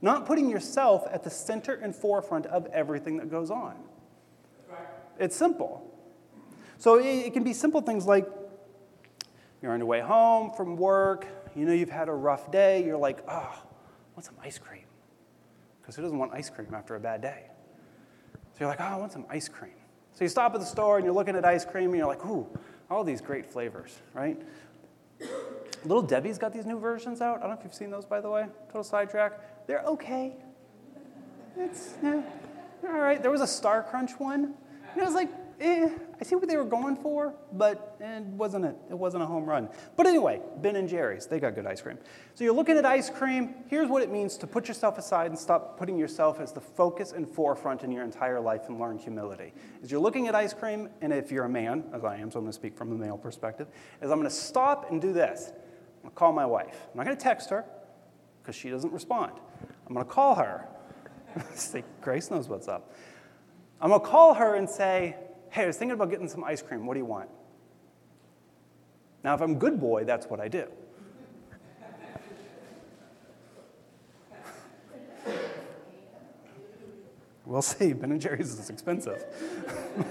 not 0.00 0.24
putting 0.24 0.48
yourself 0.48 1.06
at 1.12 1.24
the 1.24 1.28
center 1.28 1.74
and 1.74 1.94
forefront 1.94 2.46
of 2.46 2.64
everything 2.72 3.18
that 3.18 3.30
goes 3.30 3.50
on. 3.50 3.76
It's 5.18 5.36
simple. 5.36 5.94
So 6.78 6.98
it 6.98 7.34
can 7.34 7.44
be 7.44 7.52
simple 7.52 7.82
things 7.82 8.06
like 8.06 8.26
you're 9.60 9.72
on 9.72 9.80
your 9.80 9.88
way 9.88 10.00
home 10.00 10.52
from 10.56 10.78
work, 10.78 11.26
you 11.54 11.66
know 11.66 11.74
you've 11.74 11.90
had 11.90 12.08
a 12.08 12.14
rough 12.14 12.50
day, 12.50 12.82
you're 12.82 12.96
like, 12.96 13.18
oh, 13.28 13.32
I 13.32 13.58
want 14.14 14.24
some 14.24 14.36
ice 14.42 14.56
cream? 14.56 14.85
Because 15.86 15.94
who 15.94 16.02
doesn't 16.02 16.18
want 16.18 16.32
ice 16.34 16.50
cream 16.50 16.74
after 16.74 16.96
a 16.96 17.00
bad 17.00 17.22
day? 17.22 17.44
So 18.34 18.60
you're 18.60 18.68
like, 18.68 18.80
oh, 18.80 18.84
I 18.84 18.96
want 18.96 19.12
some 19.12 19.24
ice 19.30 19.48
cream. 19.48 19.70
So 20.14 20.24
you 20.24 20.28
stop 20.28 20.52
at 20.52 20.58
the 20.58 20.66
store 20.66 20.96
and 20.96 21.04
you're 21.04 21.14
looking 21.14 21.36
at 21.36 21.44
ice 21.44 21.64
cream 21.64 21.90
and 21.90 21.96
you're 21.96 22.08
like, 22.08 22.26
ooh, 22.26 22.44
all 22.90 23.04
these 23.04 23.20
great 23.20 23.46
flavors, 23.46 24.00
right? 24.12 24.42
Little 25.84 26.02
Debbie's 26.02 26.38
got 26.38 26.52
these 26.52 26.66
new 26.66 26.80
versions 26.80 27.20
out. 27.20 27.36
I 27.36 27.40
don't 27.42 27.50
know 27.50 27.56
if 27.58 27.62
you've 27.62 27.72
seen 27.72 27.90
those, 27.90 28.04
by 28.04 28.20
the 28.20 28.28
way. 28.28 28.46
Total 28.66 28.82
sidetrack. 28.82 29.66
They're 29.68 29.82
okay. 29.82 30.32
It's, 31.56 31.94
yeah, 32.02 32.20
all 32.82 32.98
right. 32.98 33.22
There 33.22 33.30
was 33.30 33.40
a 33.40 33.46
Star 33.46 33.84
Crunch 33.84 34.18
one. 34.18 34.54
And 34.92 35.02
I 35.02 35.04
was 35.04 35.14
like, 35.14 35.30
eh, 35.60 35.88
I 36.20 36.24
see 36.24 36.34
what 36.34 36.48
they 36.48 36.56
were 36.56 36.64
going 36.64 36.96
for, 36.96 37.34
but 37.52 37.96
it 38.00 38.22
wasn't 38.24 38.64
a, 38.64 38.74
it 38.90 38.98
wasn't 38.98 39.22
a 39.22 39.26
home 39.26 39.44
run. 39.44 39.68
But 39.96 40.06
anyway, 40.06 40.40
Ben 40.58 40.76
and 40.76 40.88
Jerry's, 40.88 41.26
they 41.26 41.38
got 41.38 41.54
good 41.54 41.66
ice 41.66 41.80
cream. 41.80 41.98
So 42.34 42.44
you're 42.44 42.54
looking 42.54 42.76
at 42.76 42.84
ice 42.84 43.10
cream. 43.10 43.54
Here's 43.68 43.88
what 43.88 44.02
it 44.02 44.10
means 44.10 44.36
to 44.38 44.46
put 44.46 44.68
yourself 44.68 44.98
aside 44.98 45.30
and 45.30 45.38
stop 45.38 45.78
putting 45.78 45.98
yourself 45.98 46.40
as 46.40 46.52
the 46.52 46.60
focus 46.60 47.12
and 47.12 47.28
forefront 47.28 47.82
in 47.82 47.90
your 47.90 48.04
entire 48.04 48.40
life 48.40 48.68
and 48.68 48.78
learn 48.78 48.98
humility. 48.98 49.52
As 49.82 49.90
you're 49.90 50.00
looking 50.00 50.28
at 50.28 50.34
ice 50.34 50.54
cream, 50.54 50.88
and 51.00 51.12
if 51.12 51.30
you're 51.30 51.44
a 51.44 51.48
man, 51.48 51.84
as 51.92 52.04
I 52.04 52.16
am, 52.16 52.30
so 52.30 52.38
I'm 52.38 52.44
going 52.44 52.52
to 52.52 52.52
speak 52.52 52.76
from 52.76 52.92
a 52.92 52.94
male 52.94 53.18
perspective, 53.18 53.68
is 54.00 54.10
I'm 54.10 54.18
going 54.18 54.28
to 54.28 54.34
stop 54.34 54.90
and 54.90 55.00
do 55.00 55.12
this. 55.12 55.48
I'm 55.48 56.02
going 56.02 56.10
to 56.12 56.16
call 56.16 56.32
my 56.32 56.46
wife. 56.46 56.86
I'm 56.90 56.96
not 56.96 57.06
going 57.06 57.16
to 57.16 57.22
text 57.22 57.50
her 57.50 57.64
because 58.42 58.54
she 58.54 58.70
doesn't 58.70 58.92
respond. 58.92 59.32
I'm 59.86 59.94
going 59.94 60.06
to 60.06 60.12
call 60.12 60.34
her. 60.36 60.66
See, 61.54 61.82
Grace 62.00 62.30
knows 62.30 62.48
what's 62.48 62.68
up. 62.68 62.92
I'm 63.80 63.90
going 63.90 64.00
to 64.00 64.06
call 64.06 64.34
her 64.34 64.54
and 64.54 64.68
say, 64.68 65.16
Hey, 65.56 65.62
I 65.62 65.66
was 65.68 65.78
thinking 65.78 65.94
about 65.94 66.10
getting 66.10 66.28
some 66.28 66.44
ice 66.44 66.60
cream. 66.60 66.84
What 66.84 66.92
do 66.92 67.00
you 67.00 67.06
want? 67.06 67.30
Now, 69.24 69.34
if 69.34 69.40
I'm 69.40 69.52
a 69.52 69.54
good 69.54 69.80
boy, 69.80 70.04
that's 70.04 70.26
what 70.26 70.38
I 70.38 70.48
do. 70.48 70.66
We'll 77.46 77.62
see. 77.62 77.94
Ben 77.94 78.10
and 78.10 78.20
Jerry's 78.20 78.58
is 78.58 78.68
expensive. 78.68 79.24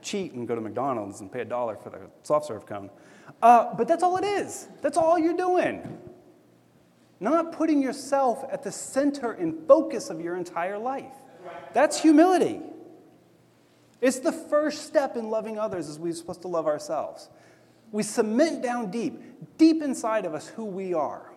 cheat 0.00 0.34
and 0.34 0.46
go 0.46 0.54
to 0.54 0.60
McDonald's 0.60 1.22
and 1.22 1.32
pay 1.32 1.40
a 1.40 1.44
dollar 1.44 1.74
for 1.74 1.90
the 1.90 1.98
soft 2.22 2.46
serve 2.46 2.66
cone. 2.66 2.88
Uh, 3.42 3.74
but 3.74 3.88
that's 3.88 4.04
all 4.04 4.16
it 4.16 4.24
is. 4.24 4.68
That's 4.80 4.96
all 4.96 5.18
you're 5.18 5.36
doing. 5.36 5.98
Not 7.18 7.50
putting 7.50 7.82
yourself 7.82 8.44
at 8.52 8.62
the 8.62 8.70
center 8.70 9.32
and 9.32 9.66
focus 9.66 10.08
of 10.08 10.20
your 10.20 10.36
entire 10.36 10.78
life. 10.78 11.14
That's 11.72 12.00
humility. 12.00 12.60
It's 14.00 14.18
the 14.18 14.32
first 14.32 14.86
step 14.86 15.16
in 15.16 15.30
loving 15.30 15.58
others 15.58 15.88
as 15.88 15.98
we're 15.98 16.12
supposed 16.12 16.42
to 16.42 16.48
love 16.48 16.66
ourselves. 16.66 17.28
We 17.90 18.02
cement 18.02 18.62
down 18.62 18.90
deep, 18.90 19.18
deep 19.56 19.82
inside 19.82 20.26
of 20.26 20.34
us, 20.34 20.48
who 20.48 20.64
we 20.64 20.94
are. 20.94 21.32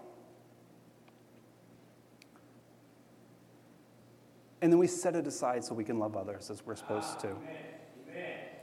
And 4.61 4.71
then 4.71 4.79
we 4.79 4.87
set 4.87 5.15
it 5.15 5.27
aside 5.27 5.63
so 5.63 5.75
we 5.75 5.83
can 5.83 5.99
love 5.99 6.17
others 6.17 6.49
as 6.49 6.65
we're 6.65 6.75
supposed 6.75 7.19
to. 7.21 7.35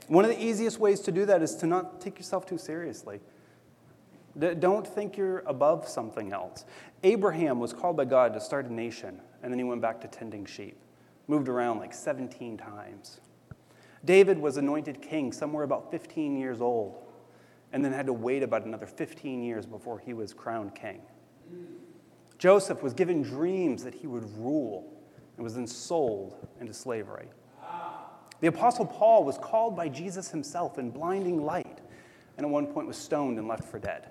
One 0.07 0.23
of 0.23 0.29
the 0.29 0.43
easiest 0.43 0.79
ways 0.79 0.99
to 1.01 1.11
do 1.11 1.25
that 1.25 1.41
is 1.41 1.55
to 1.55 1.65
not 1.65 1.99
take 1.99 2.17
yourself 2.17 2.45
too 2.45 2.57
seriously. 2.57 3.21
Don't 4.37 4.85
think 4.85 5.17
you're 5.17 5.39
above 5.47 5.87
something 5.87 6.31
else. 6.31 6.65
Abraham 7.03 7.59
was 7.59 7.73
called 7.73 7.97
by 7.97 8.05
God 8.05 8.33
to 8.33 8.41
start 8.41 8.65
a 8.65 8.73
nation, 8.73 9.19
and 9.41 9.51
then 9.51 9.57
he 9.57 9.63
went 9.63 9.81
back 9.81 10.01
to 10.01 10.07
tending 10.07 10.45
sheep 10.45 10.77
moved 11.27 11.49
around 11.49 11.79
like 11.79 11.93
17 11.93 12.57
times. 12.57 13.19
David 14.03 14.37
was 14.37 14.57
anointed 14.57 15.01
king 15.01 15.31
somewhere 15.31 15.63
about 15.63 15.89
15 15.89 16.37
years 16.37 16.61
old, 16.61 17.01
and 17.73 17.83
then 17.83 17.91
had 17.91 18.05
to 18.05 18.13
wait 18.13 18.43
about 18.43 18.65
another 18.65 18.85
15 18.85 19.41
years 19.41 19.65
before 19.65 19.99
he 19.99 20.13
was 20.13 20.33
crowned 20.33 20.75
king. 20.75 21.01
Joseph 22.37 22.83
was 22.83 22.93
given 22.93 23.21
dreams 23.21 23.83
that 23.83 23.95
he 23.95 24.07
would 24.07 24.23
rule 24.37 24.93
and 25.35 25.43
was 25.43 25.55
then 25.55 25.67
sold 25.67 26.47
into 26.59 26.73
slavery. 26.73 27.27
The 28.41 28.47
Apostle 28.47 28.85
Paul 28.85 29.23
was 29.23 29.37
called 29.37 29.75
by 29.75 29.89
Jesus 29.89 30.29
himself 30.29 30.77
in 30.77 30.91
blinding 30.91 31.43
light, 31.43 31.79
and 32.37 32.45
at 32.45 32.49
one 32.49 32.67
point 32.67 32.87
was 32.87 32.97
stoned 32.97 33.39
and 33.39 33.47
left 33.47 33.63
for 33.63 33.79
dead. 33.79 34.09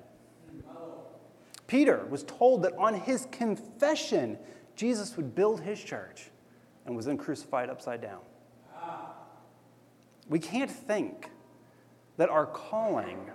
Peter 1.66 2.06
was 2.10 2.24
told 2.24 2.62
that 2.62 2.74
on 2.76 2.94
his 2.94 3.26
confession, 3.30 4.38
Jesus 4.76 5.16
would 5.16 5.34
build 5.34 5.60
his 5.60 5.82
church 5.82 6.30
and 6.86 6.96
was 6.96 7.06
then 7.06 7.16
crucified 7.16 7.70
upside 7.70 8.00
down. 8.00 8.20
We 10.28 10.38
can't 10.38 10.70
think 10.70 11.30
that 12.16 12.30
our 12.30 12.46
calling 12.46 13.30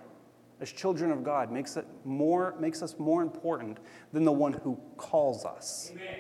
as 0.59 0.71
children 0.71 1.11
of 1.11 1.23
God 1.23 1.51
makes, 1.51 1.77
it 1.77 1.85
more, 2.03 2.55
makes 2.59 2.81
us 2.81 2.95
more 2.97 3.21
important 3.21 3.77
than 4.11 4.25
the 4.25 4.31
one 4.31 4.53
who 4.53 4.79
calls 4.97 5.45
us. 5.45 5.91
Amen. 5.93 6.15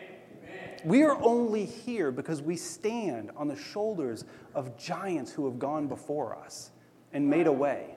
We 0.85 1.03
are 1.03 1.21
only 1.21 1.65
here 1.65 2.11
because 2.11 2.41
we 2.41 2.55
stand 2.55 3.31
on 3.35 3.49
the 3.49 3.55
shoulders 3.55 4.23
of 4.55 4.77
giants 4.77 5.31
who 5.31 5.45
have 5.45 5.59
gone 5.59 5.87
before 5.87 6.37
us 6.37 6.71
and 7.11 7.29
made 7.29 7.47
a 7.47 7.51
way. 7.51 7.95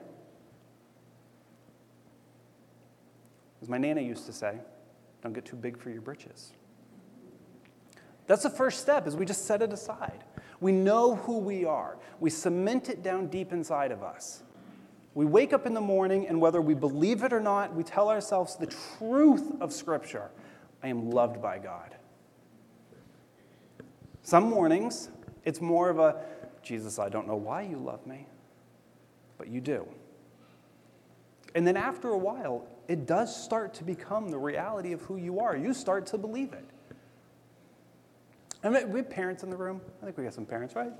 As 3.61 3.69
my 3.69 3.77
Nana 3.77 4.01
used 4.01 4.25
to 4.25 4.33
say, 4.33 4.57
don't 5.21 5.31
get 5.31 5.45
too 5.45 5.55
big 5.55 5.77
for 5.77 5.89
your 5.89 6.01
britches. 6.01 6.51
That's 8.27 8.43
the 8.43 8.49
first 8.49 8.81
step 8.81 9.07
is 9.07 9.15
we 9.15 9.25
just 9.25 9.45
set 9.45 9.61
it 9.61 9.73
aside. 9.73 10.23
We 10.59 10.71
know 10.71 11.15
who 11.15 11.39
we 11.39 11.65
are. 11.65 11.97
We 12.19 12.29
cement 12.29 12.89
it 12.89 13.03
down 13.03 13.27
deep 13.27 13.51
inside 13.51 13.91
of 13.91 14.01
us. 14.01 14.43
We 15.15 15.25
wake 15.25 15.53
up 15.53 15.65
in 15.67 15.73
the 15.73 15.81
morning, 15.81 16.27
and 16.27 16.41
whether 16.41 16.61
we 16.61 16.73
believe 16.73 17.23
it 17.23 17.33
or 17.33 17.39
not, 17.39 17.75
we 17.75 17.83
tell 17.83 18.09
ourselves 18.09 18.55
the 18.55 18.65
truth 18.97 19.51
of 19.61 19.71
Scripture 19.71 20.31
I 20.81 20.87
am 20.87 21.11
loved 21.11 21.41
by 21.41 21.59
God. 21.59 21.95
Some 24.23 24.49
mornings, 24.49 25.09
it's 25.43 25.61
more 25.61 25.89
of 25.89 25.99
a 25.99 26.23
Jesus, 26.63 26.97
I 26.97 27.09
don't 27.09 27.27
know 27.27 27.35
why 27.35 27.63
you 27.63 27.77
love 27.77 28.07
me, 28.07 28.25
but 29.37 29.49
you 29.49 29.59
do. 29.59 29.85
And 31.55 31.67
then 31.67 31.77
after 31.77 32.09
a 32.09 32.17
while, 32.17 32.65
it 32.87 33.05
does 33.05 33.35
start 33.43 33.73
to 33.75 33.83
become 33.83 34.29
the 34.29 34.39
reality 34.39 34.93
of 34.93 35.01
who 35.01 35.17
you 35.17 35.39
are. 35.39 35.55
You 35.55 35.73
start 35.73 36.05
to 36.07 36.17
believe 36.17 36.53
it. 36.53 36.65
And 38.63 38.93
we 38.93 38.99
have 38.99 39.09
parents 39.09 39.43
in 39.43 39.49
the 39.49 39.57
room. 39.57 39.81
I 40.01 40.05
think 40.05 40.17
we 40.17 40.23
got 40.23 40.33
some 40.33 40.45
parents, 40.45 40.75
right? 40.75 40.91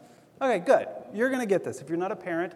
Okay, 0.41 0.59
good. 0.59 0.87
You're 1.13 1.29
going 1.29 1.39
to 1.39 1.47
get 1.47 1.63
this. 1.63 1.79
If 1.79 1.87
you're 1.87 1.97
not 1.97 2.11
a 2.11 2.15
parent, 2.15 2.53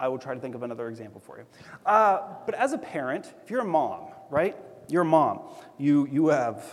I 0.00 0.08
will 0.08 0.18
try 0.18 0.34
to 0.34 0.40
think 0.40 0.54
of 0.54 0.62
another 0.62 0.88
example 0.88 1.20
for 1.20 1.38
you. 1.38 1.44
Uh, 1.84 2.20
but 2.46 2.54
as 2.54 2.72
a 2.72 2.78
parent, 2.78 3.34
if 3.44 3.50
you're 3.50 3.60
a 3.60 3.64
mom, 3.64 4.06
right? 4.30 4.56
You're 4.88 5.02
a 5.02 5.06
mom. 5.06 5.40
You, 5.78 6.08
you 6.10 6.28
have, 6.28 6.64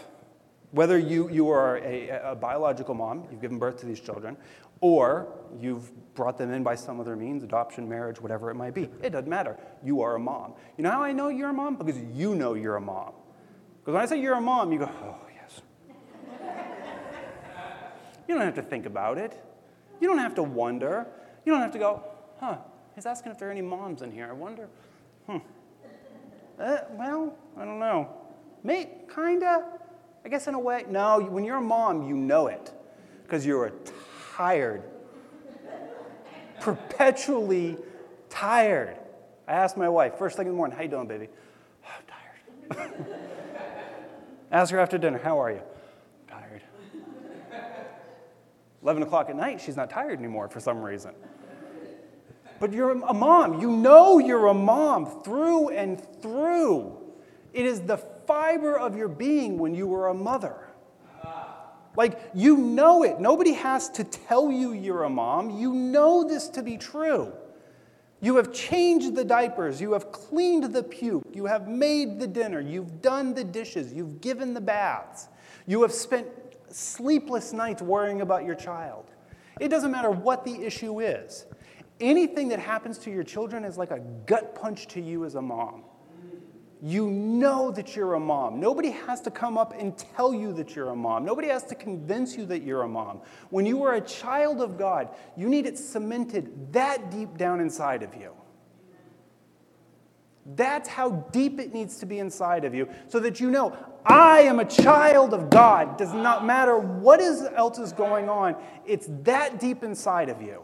whether 0.71 0.97
you, 0.97 1.29
you 1.29 1.49
are 1.49 1.77
a, 1.79 2.31
a 2.31 2.35
biological 2.35 2.95
mom, 2.95 3.27
you've 3.29 3.41
given 3.41 3.59
birth 3.59 3.77
to 3.81 3.85
these 3.85 3.99
children, 3.99 4.37
or 4.81 5.27
you've 5.59 5.91
brought 6.15 6.37
them 6.37 6.51
in 6.53 6.63
by 6.63 6.75
some 6.75 6.99
other 7.01 7.15
means, 7.15 7.43
adoption, 7.43 7.87
marriage, 7.89 8.21
whatever 8.21 8.49
it 8.49 8.55
might 8.55 8.73
be. 8.73 8.89
It 9.03 9.11
doesn't 9.11 9.29
matter. 9.29 9.57
You 9.83 10.01
are 10.01 10.15
a 10.15 10.19
mom. 10.19 10.53
You 10.77 10.85
know 10.85 10.91
how 10.91 11.03
I 11.03 11.11
know 11.11 11.27
you're 11.27 11.49
a 11.49 11.53
mom? 11.53 11.75
Because 11.75 11.99
you 12.13 12.35
know 12.35 12.53
you're 12.53 12.77
a 12.77 12.81
mom. 12.81 13.11
Because 13.81 13.93
when 13.93 14.01
I 14.01 14.05
say 14.05 14.21
you're 14.21 14.35
a 14.35 14.41
mom, 14.41 14.71
you 14.71 14.79
go, 14.79 14.89
oh, 15.03 15.17
You 18.29 18.35
don't 18.35 18.45
have 18.45 18.53
to 18.55 18.61
think 18.61 18.85
about 18.85 19.17
it. 19.17 19.43
You 19.99 20.07
don't 20.07 20.19
have 20.19 20.35
to 20.35 20.43
wonder. 20.43 21.07
You 21.45 21.51
don't 21.51 21.63
have 21.63 21.71
to 21.71 21.79
go, 21.79 22.03
huh, 22.39 22.57
he's 22.93 23.07
asking 23.07 23.31
if 23.31 23.39
there 23.39 23.47
are 23.49 23.51
any 23.51 23.63
moms 23.63 24.03
in 24.03 24.11
here. 24.11 24.27
I 24.29 24.33
wonder, 24.33 24.67
hmm. 25.25 25.37
Uh, 26.59 26.77
well, 26.91 27.35
I 27.57 27.65
don't 27.65 27.79
know. 27.79 28.07
May, 28.63 28.87
kinda. 29.13 29.65
I 30.23 30.29
guess 30.29 30.45
in 30.45 30.53
a 30.53 30.59
way. 30.59 30.85
No, 30.87 31.21
when 31.21 31.43
you're 31.43 31.57
a 31.57 31.61
mom, 31.61 32.07
you 32.07 32.15
know 32.15 32.45
it 32.47 32.71
because 33.23 33.47
you're 33.47 33.65
a 33.65 33.71
tired, 34.35 34.83
perpetually 36.59 37.77
tired. 38.29 38.99
I 39.47 39.53
asked 39.53 39.75
my 39.75 39.89
wife 39.89 40.19
first 40.19 40.37
thing 40.37 40.45
in 40.45 40.51
the 40.53 40.57
morning, 40.57 40.75
"How 40.75 40.83
you 40.83 40.89
doing, 40.89 41.07
baby?" 41.07 41.29
Oh, 41.83 42.77
I'm 42.77 42.77
tired. 42.77 43.05
Ask 44.51 44.71
her 44.71 44.79
after 44.79 44.99
dinner, 44.99 45.17
"How 45.17 45.41
are 45.41 45.51
you?" 45.51 45.61
11 48.83 49.03
o'clock 49.03 49.29
at 49.29 49.35
night, 49.35 49.59
she's 49.59 49.75
not 49.75 49.89
tired 49.89 50.19
anymore 50.19 50.47
for 50.47 50.59
some 50.59 50.81
reason. 50.81 51.13
But 52.59 52.73
you're 52.73 52.91
a 52.91 53.13
mom. 53.13 53.61
You 53.61 53.71
know 53.71 54.19
you're 54.19 54.47
a 54.47 54.53
mom 54.53 55.21
through 55.23 55.69
and 55.69 56.01
through. 56.21 56.97
It 57.53 57.65
is 57.65 57.81
the 57.81 57.97
fiber 57.97 58.77
of 58.77 58.95
your 58.95 59.07
being 59.07 59.57
when 59.57 59.73
you 59.73 59.87
were 59.87 60.07
a 60.07 60.13
mother. 60.13 60.55
Like, 61.95 62.31
you 62.33 62.55
know 62.57 63.03
it. 63.03 63.19
Nobody 63.19 63.53
has 63.53 63.89
to 63.89 64.03
tell 64.03 64.51
you 64.51 64.73
you're 64.73 65.03
a 65.03 65.09
mom. 65.09 65.49
You 65.59 65.73
know 65.73 66.23
this 66.27 66.47
to 66.49 66.61
be 66.61 66.77
true. 66.77 67.33
You 68.21 68.35
have 68.35 68.53
changed 68.53 69.15
the 69.15 69.23
diapers. 69.23 69.81
You 69.81 69.93
have 69.93 70.11
cleaned 70.11 70.65
the 70.73 70.83
puke. 70.83 71.23
You 71.33 71.45
have 71.45 71.67
made 71.67 72.19
the 72.19 72.27
dinner. 72.27 72.59
You've 72.59 73.01
done 73.01 73.33
the 73.33 73.43
dishes. 73.43 73.93
You've 73.93 74.21
given 74.21 74.53
the 74.53 74.61
baths. 74.61 75.27
You 75.65 75.81
have 75.81 75.93
spent 75.93 76.27
sleepless 76.71 77.53
nights 77.53 77.81
worrying 77.81 78.21
about 78.21 78.45
your 78.45 78.55
child. 78.55 79.05
It 79.59 79.69
doesn't 79.69 79.91
matter 79.91 80.09
what 80.09 80.45
the 80.45 80.63
issue 80.63 81.01
is. 81.01 81.45
Anything 81.99 82.47
that 82.49 82.59
happens 82.59 82.97
to 82.99 83.11
your 83.11 83.23
children 83.23 83.65
is 83.65 83.77
like 83.77 83.91
a 83.91 83.99
gut 84.25 84.55
punch 84.55 84.87
to 84.89 85.01
you 85.01 85.25
as 85.25 85.35
a 85.35 85.41
mom. 85.41 85.83
you 86.81 87.09
know 87.09 87.71
that 87.71 87.93
you're 87.95 88.13
a 88.13 88.19
mom. 88.19 88.59
Nobody 88.61 88.91
has 88.91 89.19
to 89.21 89.31
come 89.31 89.57
up 89.57 89.73
and 89.77 89.97
tell 89.97 90.33
you 90.33 90.53
that 90.53 90.75
you're 90.75 90.91
a 90.91 90.95
mom. 90.95 91.25
Nobody 91.25 91.49
has 91.49 91.63
to 91.65 91.75
convince 91.75 92.37
you 92.37 92.45
that 92.45 92.63
you're 92.63 92.83
a 92.83 92.87
mom. 92.87 93.19
When 93.49 93.65
you 93.65 93.83
are 93.83 93.95
a 93.95 94.01
child 94.01 94.61
of 94.61 94.77
God, 94.77 95.09
you 95.35 95.49
need 95.49 95.65
it 95.65 95.77
cemented 95.77 96.71
that 96.71 97.11
deep 97.11 97.37
down 97.37 97.59
inside 97.59 98.01
of 98.01 98.15
you. 98.15 98.31
That's 100.55 100.89
how 100.89 101.11
deep 101.31 101.59
it 101.59 101.73
needs 101.73 101.97
to 101.97 102.05
be 102.05 102.19
inside 102.19 102.65
of 102.65 102.73
you 102.73 102.89
so 103.07 103.19
that 103.19 103.39
you 103.39 103.51
know, 103.51 103.77
I 104.05 104.41
am 104.41 104.59
a 104.59 104.65
child 104.65 105.33
of 105.33 105.49
God. 105.49 105.97
Does 105.97 106.13
not 106.13 106.45
matter 106.45 106.77
what 106.77 107.19
is, 107.19 107.43
else 107.55 107.77
is 107.77 107.93
going 107.93 108.29
on, 108.29 108.55
it's 108.85 109.07
that 109.23 109.59
deep 109.59 109.83
inside 109.83 110.29
of 110.29 110.41
you. 110.41 110.63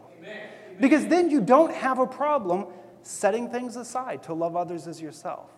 Because 0.80 1.06
then 1.06 1.30
you 1.30 1.40
don't 1.40 1.72
have 1.72 1.98
a 1.98 2.06
problem 2.06 2.66
setting 3.02 3.48
things 3.48 3.76
aside 3.76 4.22
to 4.24 4.34
love 4.34 4.56
others 4.56 4.86
as 4.86 5.00
yourself. 5.00 5.50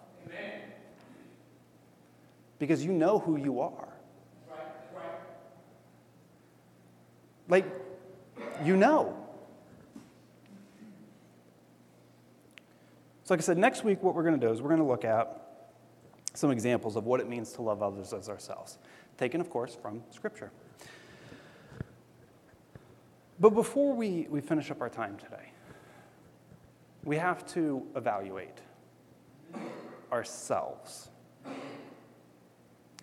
Because 2.58 2.84
you 2.84 2.92
know 2.92 3.18
who 3.18 3.36
you 3.36 3.60
are. 3.60 3.88
Like, 7.48 7.64
you 8.62 8.76
know. 8.76 9.17
So, 13.28 13.34
like 13.34 13.40
I 13.40 13.44
said, 13.44 13.58
next 13.58 13.84
week, 13.84 14.02
what 14.02 14.14
we're 14.14 14.22
going 14.22 14.40
to 14.40 14.46
do 14.46 14.50
is 14.50 14.62
we're 14.62 14.70
going 14.70 14.80
to 14.80 14.86
look 14.86 15.04
at 15.04 15.42
some 16.32 16.50
examples 16.50 16.96
of 16.96 17.04
what 17.04 17.20
it 17.20 17.28
means 17.28 17.52
to 17.52 17.60
love 17.60 17.82
others 17.82 18.14
as 18.14 18.30
ourselves, 18.30 18.78
taken, 19.18 19.38
of 19.38 19.50
course, 19.50 19.74
from 19.74 20.02
Scripture. 20.10 20.50
But 23.38 23.50
before 23.50 23.94
we, 23.94 24.26
we 24.30 24.40
finish 24.40 24.70
up 24.70 24.80
our 24.80 24.88
time 24.88 25.18
today, 25.18 25.52
we 27.04 27.18
have 27.18 27.46
to 27.48 27.82
evaluate 27.94 28.62
ourselves. 30.10 31.10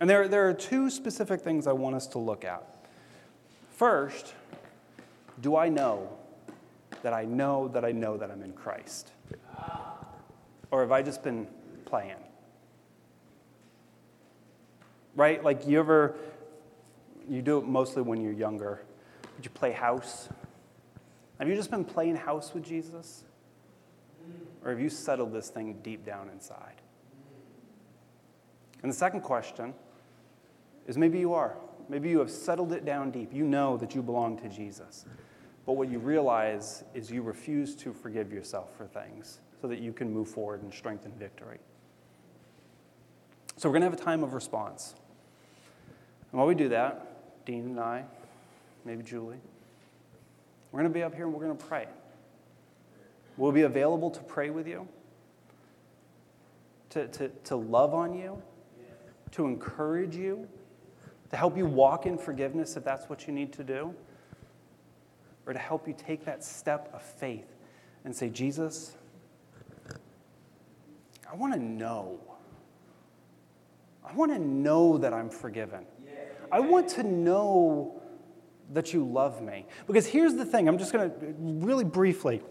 And 0.01 0.09
there, 0.09 0.27
there 0.27 0.49
are 0.49 0.55
two 0.55 0.89
specific 0.89 1.41
things 1.41 1.67
I 1.67 1.73
want 1.73 1.95
us 1.95 2.07
to 2.07 2.17
look 2.17 2.43
at. 2.43 2.65
First, 3.69 4.33
do 5.39 5.55
I 5.55 5.69
know 5.69 6.17
that 7.03 7.13
I 7.13 7.25
know 7.25 7.67
that 7.67 7.85
I 7.85 7.91
know 7.91 8.17
that 8.17 8.31
I'm 8.31 8.41
in 8.41 8.53
Christ? 8.53 9.11
Or 10.71 10.81
have 10.81 10.91
I 10.91 11.01
just 11.01 11.23
been 11.23 11.47
playing? 11.85 12.15
Right? 15.15 15.43
Like 15.43 15.67
you 15.67 15.79
ever, 15.79 16.15
you 17.29 17.41
do 17.41 17.57
it 17.59 17.65
mostly 17.65 18.01
when 18.01 18.21
you're 18.21 18.33
younger. 18.33 18.81
Would 19.35 19.45
you 19.45 19.51
play 19.51 19.71
house? 19.71 20.29
Have 21.39 21.47
you 21.47 21.55
just 21.55 21.71
been 21.71 21.85
playing 21.85 22.15
house 22.15 22.53
with 22.53 22.63
Jesus? 22.63 23.23
Or 24.63 24.71
have 24.71 24.79
you 24.79 24.89
settled 24.89 25.33
this 25.33 25.49
thing 25.49 25.77
deep 25.83 26.05
down 26.05 26.29
inside? 26.29 26.81
And 28.81 28.91
the 28.91 28.95
second 28.95 29.21
question 29.21 29.73
is 30.87 30.97
maybe 30.97 31.19
you 31.19 31.33
are. 31.33 31.55
Maybe 31.87 32.09
you 32.09 32.19
have 32.19 32.31
settled 32.31 32.73
it 32.73 32.83
down 32.83 33.11
deep. 33.11 33.33
You 33.33 33.43
know 33.43 33.77
that 33.77 33.93
you 33.93 34.01
belong 34.01 34.39
to 34.39 34.49
Jesus. 34.49 35.05
But 35.65 35.73
what 35.73 35.89
you 35.89 35.99
realize 35.99 36.83
is 36.93 37.11
you 37.11 37.21
refuse 37.21 37.75
to 37.77 37.93
forgive 37.93 38.31
yourself 38.31 38.75
for 38.75 38.85
things 38.85 39.39
so 39.65 39.69
that 39.69 39.79
you 39.79 39.91
can 39.91 40.13
move 40.13 40.27
forward 40.27 40.61
and 40.61 40.71
strengthen 40.71 41.11
victory. 41.13 41.57
So 43.57 43.67
we're 43.67 43.73
going 43.73 43.81
to 43.81 43.89
have 43.89 43.99
a 43.99 44.03
time 44.03 44.23
of 44.23 44.35
response. 44.35 44.93
And 46.31 46.37
while 46.37 46.45
we 46.45 46.53
do 46.53 46.69
that, 46.69 47.45
Dean 47.47 47.65
and 47.65 47.79
I, 47.79 48.03
maybe 48.85 49.01
Julie, 49.01 49.39
we're 50.71 50.81
going 50.81 50.91
to 50.91 50.93
be 50.93 51.01
up 51.01 51.15
here 51.15 51.25
and 51.25 51.33
we're 51.33 51.43
going 51.43 51.57
to 51.57 51.65
pray. 51.65 51.87
We'll 53.37 53.53
be 53.53 53.63
available 53.63 54.11
to 54.11 54.21
pray 54.21 54.51
with 54.51 54.67
you, 54.67 54.87
to, 56.91 57.07
to, 57.07 57.29
to 57.45 57.55
love 57.55 57.95
on 57.95 58.13
you, 58.13 58.39
to 59.31 59.47
encourage 59.47 60.15
you, 60.15 60.47
to 61.31 61.37
help 61.37 61.57
you 61.57 61.65
walk 61.65 62.05
in 62.05 62.19
forgiveness 62.19 62.77
if 62.77 62.83
that's 62.83 63.09
what 63.09 63.25
you 63.25 63.33
need 63.33 63.51
to 63.53 63.63
do, 63.63 63.95
or 65.47 65.53
to 65.53 65.59
help 65.59 65.87
you 65.87 65.95
take 65.97 66.23
that 66.25 66.43
step 66.43 66.87
of 66.93 67.01
faith 67.01 67.55
and 68.03 68.15
say, 68.15 68.29
Jesus, 68.29 68.95
I 71.31 71.35
want 71.35 71.53
to 71.53 71.59
know. 71.59 72.19
I 74.03 74.13
want 74.13 74.31
to 74.31 74.39
know 74.39 74.97
that 74.97 75.13
I'm 75.13 75.29
forgiven. 75.29 75.85
I 76.51 76.59
want 76.59 76.89
to 76.89 77.03
know 77.03 78.01
that 78.73 78.93
you 78.93 79.03
love 79.05 79.41
me. 79.41 79.65
Because 79.87 80.05
here's 80.05 80.35
the 80.35 80.45
thing 80.45 80.67
I'm 80.67 80.77
just 80.77 80.93
going 80.93 81.09
to 81.09 81.15
really 81.37 81.83
briefly, 81.83 82.41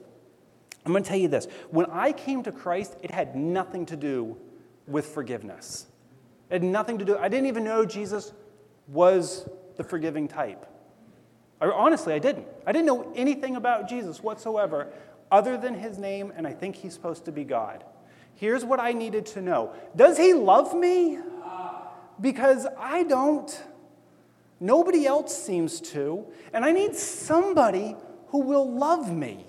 I'm 0.84 0.92
going 0.92 1.02
to 1.02 1.08
tell 1.08 1.18
you 1.18 1.28
this. 1.28 1.46
When 1.70 1.86
I 1.86 2.12
came 2.12 2.42
to 2.42 2.52
Christ, 2.52 2.96
it 3.02 3.10
had 3.10 3.34
nothing 3.36 3.86
to 3.86 3.96
do 3.96 4.36
with 4.86 5.06
forgiveness. 5.06 5.86
It 6.50 6.54
had 6.54 6.62
nothing 6.62 6.98
to 6.98 7.04
do, 7.04 7.16
I 7.16 7.28
didn't 7.28 7.46
even 7.46 7.64
know 7.64 7.86
Jesus 7.86 8.32
was 8.88 9.48
the 9.76 9.84
forgiving 9.84 10.28
type. 10.28 10.66
I, 11.60 11.66
honestly, 11.66 12.12
I 12.12 12.18
didn't. 12.18 12.46
I 12.66 12.72
didn't 12.72 12.86
know 12.86 13.12
anything 13.14 13.56
about 13.56 13.88
Jesus 13.88 14.22
whatsoever 14.22 14.92
other 15.30 15.56
than 15.56 15.74
his 15.74 15.98
name, 15.98 16.32
and 16.36 16.46
I 16.46 16.52
think 16.52 16.76
he's 16.76 16.92
supposed 16.92 17.24
to 17.24 17.32
be 17.32 17.44
God. 17.44 17.84
Here's 18.36 18.64
what 18.64 18.80
I 18.80 18.92
needed 18.92 19.26
to 19.26 19.42
know 19.42 19.72
Does 19.94 20.16
he 20.16 20.34
love 20.34 20.74
me? 20.74 21.18
Because 22.20 22.66
I 22.78 23.02
don't. 23.02 23.62
Nobody 24.60 25.04
else 25.04 25.36
seems 25.36 25.80
to. 25.80 26.26
And 26.52 26.64
I 26.64 26.72
need 26.72 26.94
somebody 26.94 27.96
who 28.28 28.38
will 28.38 28.72
love 28.72 29.12
me. 29.12 29.46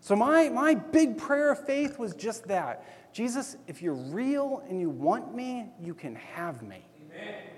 So, 0.00 0.16
my, 0.16 0.48
my 0.48 0.74
big 0.74 1.18
prayer 1.18 1.52
of 1.52 1.64
faith 1.64 1.98
was 1.98 2.14
just 2.14 2.48
that 2.48 2.84
Jesus, 3.12 3.56
if 3.66 3.80
you're 3.80 3.94
real 3.94 4.62
and 4.68 4.80
you 4.80 4.90
want 4.90 5.34
me, 5.34 5.66
you 5.80 5.94
can 5.94 6.14
have 6.16 6.62
me. 6.62 6.84
Amen. 7.12 7.49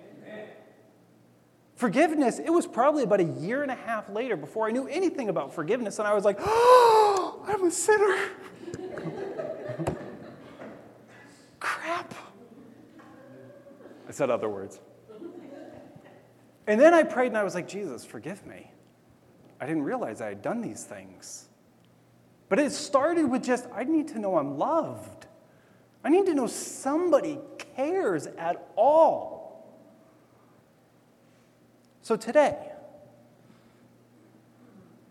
Forgiveness, 1.83 2.39
it 2.39 2.51
was 2.51 2.65
probably 2.65 3.03
about 3.03 3.19
a 3.19 3.25
year 3.25 3.63
and 3.63 3.71
a 3.73 3.75
half 3.75 4.09
later 4.09 4.37
before 4.37 4.69
I 4.69 4.71
knew 4.71 4.87
anything 4.87 5.29
about 5.29 5.53
forgiveness, 5.53 5.99
and 5.99 6.07
I 6.07 6.15
was 6.15 6.25
like, 6.25 6.37
oh, 6.39 7.43
I'm 7.49 7.65
a 7.65 7.71
sinner. 7.73 8.29
Crap. 11.59 12.15
I 14.09 14.13
said 14.13 14.31
other 14.31 14.49
words. 14.49 14.79
And 16.69 16.81
then 16.81 16.95
I 16.95 17.03
prayed 17.03 17.33
and 17.33 17.37
I 17.37 17.43
was 17.43 17.57
like, 17.57 17.67
Jesus, 17.67 18.05
forgive 18.05 18.47
me. 18.47 18.71
I 19.61 19.67
didn't 19.67 19.83
realize 19.83 20.21
I 20.21 20.29
had 20.29 20.41
done 20.41 20.61
these 20.61 20.85
things. 20.85 21.47
But 22.49 22.61
it 22.61 22.71
started 22.71 23.29
with 23.29 23.43
just, 23.43 23.67
I 23.75 23.83
need 23.83 24.07
to 24.07 24.21
know 24.21 24.39
I'm 24.39 24.57
loved. 24.57 25.27
I 26.05 26.11
need 26.11 26.27
to 26.27 26.35
know 26.35 26.47
somebody 26.47 27.41
cares 27.75 28.29
at 28.39 28.71
all. 28.77 29.42
So 32.03 32.17
today, 32.17 32.57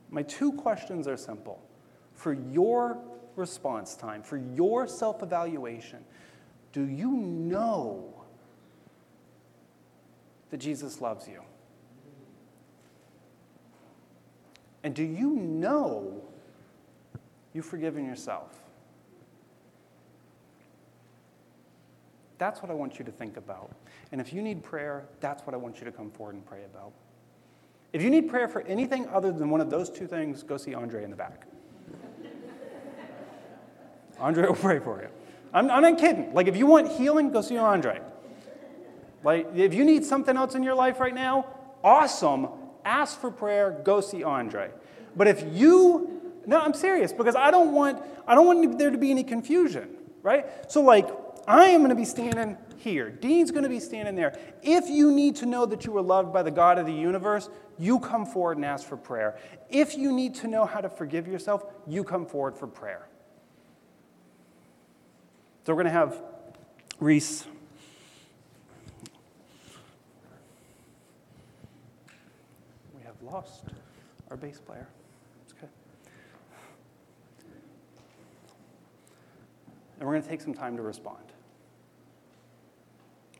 my 0.09 0.23
two 0.23 0.51
questions 0.51 1.07
are 1.07 1.15
simple. 1.15 1.63
For 2.13 2.33
your 2.33 2.99
response 3.37 3.95
time, 3.95 4.21
for 4.21 4.37
your 4.37 4.87
self 4.87 5.23
evaluation, 5.23 6.03
do 6.73 6.83
you 6.83 7.11
know 7.11 8.13
that 10.49 10.57
Jesus 10.57 10.99
loves 10.99 11.27
you? 11.27 11.41
And 14.83 14.93
do 14.93 15.03
you 15.03 15.29
know 15.31 16.21
you've 17.53 17.65
forgiven 17.65 18.05
yourself? 18.05 18.59
That's 22.37 22.61
what 22.61 22.69
I 22.69 22.73
want 22.73 22.99
you 22.99 23.05
to 23.05 23.11
think 23.11 23.37
about. 23.37 23.71
And 24.11 24.19
if 24.19 24.33
you 24.33 24.41
need 24.41 24.63
prayer, 24.63 25.05
that's 25.19 25.45
what 25.45 25.53
I 25.53 25.57
want 25.57 25.79
you 25.79 25.85
to 25.85 25.91
come 25.91 26.11
forward 26.11 26.35
and 26.35 26.45
pray 26.45 26.63
about. 26.65 26.91
If 27.93 28.01
you 28.01 28.09
need 28.09 28.29
prayer 28.29 28.47
for 28.47 28.61
anything 28.61 29.07
other 29.07 29.31
than 29.31 29.49
one 29.49 29.61
of 29.61 29.69
those 29.69 29.89
two 29.89 30.07
things, 30.07 30.43
go 30.43 30.57
see 30.57 30.73
Andre 30.73 31.03
in 31.03 31.09
the 31.09 31.15
back. 31.15 31.45
Andre 34.19 34.47
will 34.47 34.55
pray 34.55 34.79
for 34.79 35.01
you. 35.01 35.09
I'm, 35.53 35.69
I'm 35.69 35.81
not 35.81 35.97
kidding. 35.97 36.33
Like, 36.33 36.47
if 36.47 36.55
you 36.55 36.65
want 36.65 36.91
healing, 36.91 37.31
go 37.31 37.41
see 37.41 37.57
Andre. 37.57 37.99
Like, 39.23 39.49
if 39.55 39.73
you 39.73 39.83
need 39.83 40.05
something 40.05 40.35
else 40.35 40.55
in 40.55 40.63
your 40.63 40.75
life 40.75 40.99
right 40.99 41.13
now, 41.13 41.45
awesome. 41.83 42.47
Ask 42.83 43.19
for 43.19 43.29
prayer, 43.29 43.79
go 43.83 44.01
see 44.01 44.23
Andre. 44.23 44.71
But 45.15 45.27
if 45.27 45.43
you, 45.53 46.21
no, 46.45 46.59
I'm 46.59 46.73
serious 46.73 47.11
because 47.11 47.35
I 47.35 47.51
don't 47.51 47.73
want, 47.73 48.01
I 48.25 48.35
don't 48.35 48.45
want 48.45 48.79
there 48.79 48.89
to 48.89 48.97
be 48.97 49.11
any 49.11 49.23
confusion, 49.23 49.89
right? 50.23 50.71
So, 50.71 50.81
like, 50.81 51.09
I 51.47 51.69
am 51.69 51.81
going 51.81 51.89
to 51.89 51.95
be 51.95 52.05
standing 52.05 52.57
here. 52.77 53.09
Dean's 53.09 53.51
going 53.51 53.63
to 53.63 53.69
be 53.69 53.79
standing 53.79 54.15
there. 54.15 54.37
If 54.61 54.89
you 54.89 55.11
need 55.11 55.35
to 55.37 55.45
know 55.45 55.65
that 55.65 55.85
you 55.85 55.95
are 55.97 56.01
loved 56.01 56.33
by 56.33 56.43
the 56.43 56.51
God 56.51 56.77
of 56.77 56.85
the 56.85 56.93
universe, 56.93 57.49
you 57.77 57.99
come 57.99 58.25
forward 58.25 58.57
and 58.57 58.65
ask 58.65 58.87
for 58.87 58.97
prayer. 58.97 59.37
If 59.69 59.97
you 59.97 60.11
need 60.11 60.35
to 60.35 60.47
know 60.47 60.65
how 60.65 60.81
to 60.81 60.89
forgive 60.89 61.27
yourself, 61.27 61.65
you 61.87 62.03
come 62.03 62.25
forward 62.25 62.55
for 62.55 62.67
prayer. 62.67 63.07
So 65.65 65.73
we're 65.73 65.83
going 65.83 65.93
to 65.93 65.99
have 65.99 66.21
Reese. 66.99 67.45
We 72.95 73.03
have 73.03 73.21
lost 73.21 73.63
our 74.29 74.37
bass 74.37 74.59
player. 74.59 74.87
And 80.01 80.07
we're 80.07 80.15
going 80.15 80.23
to 80.23 80.29
take 80.29 80.41
some 80.41 80.55
time 80.55 80.75
to 80.77 80.81
respond. 80.81 81.23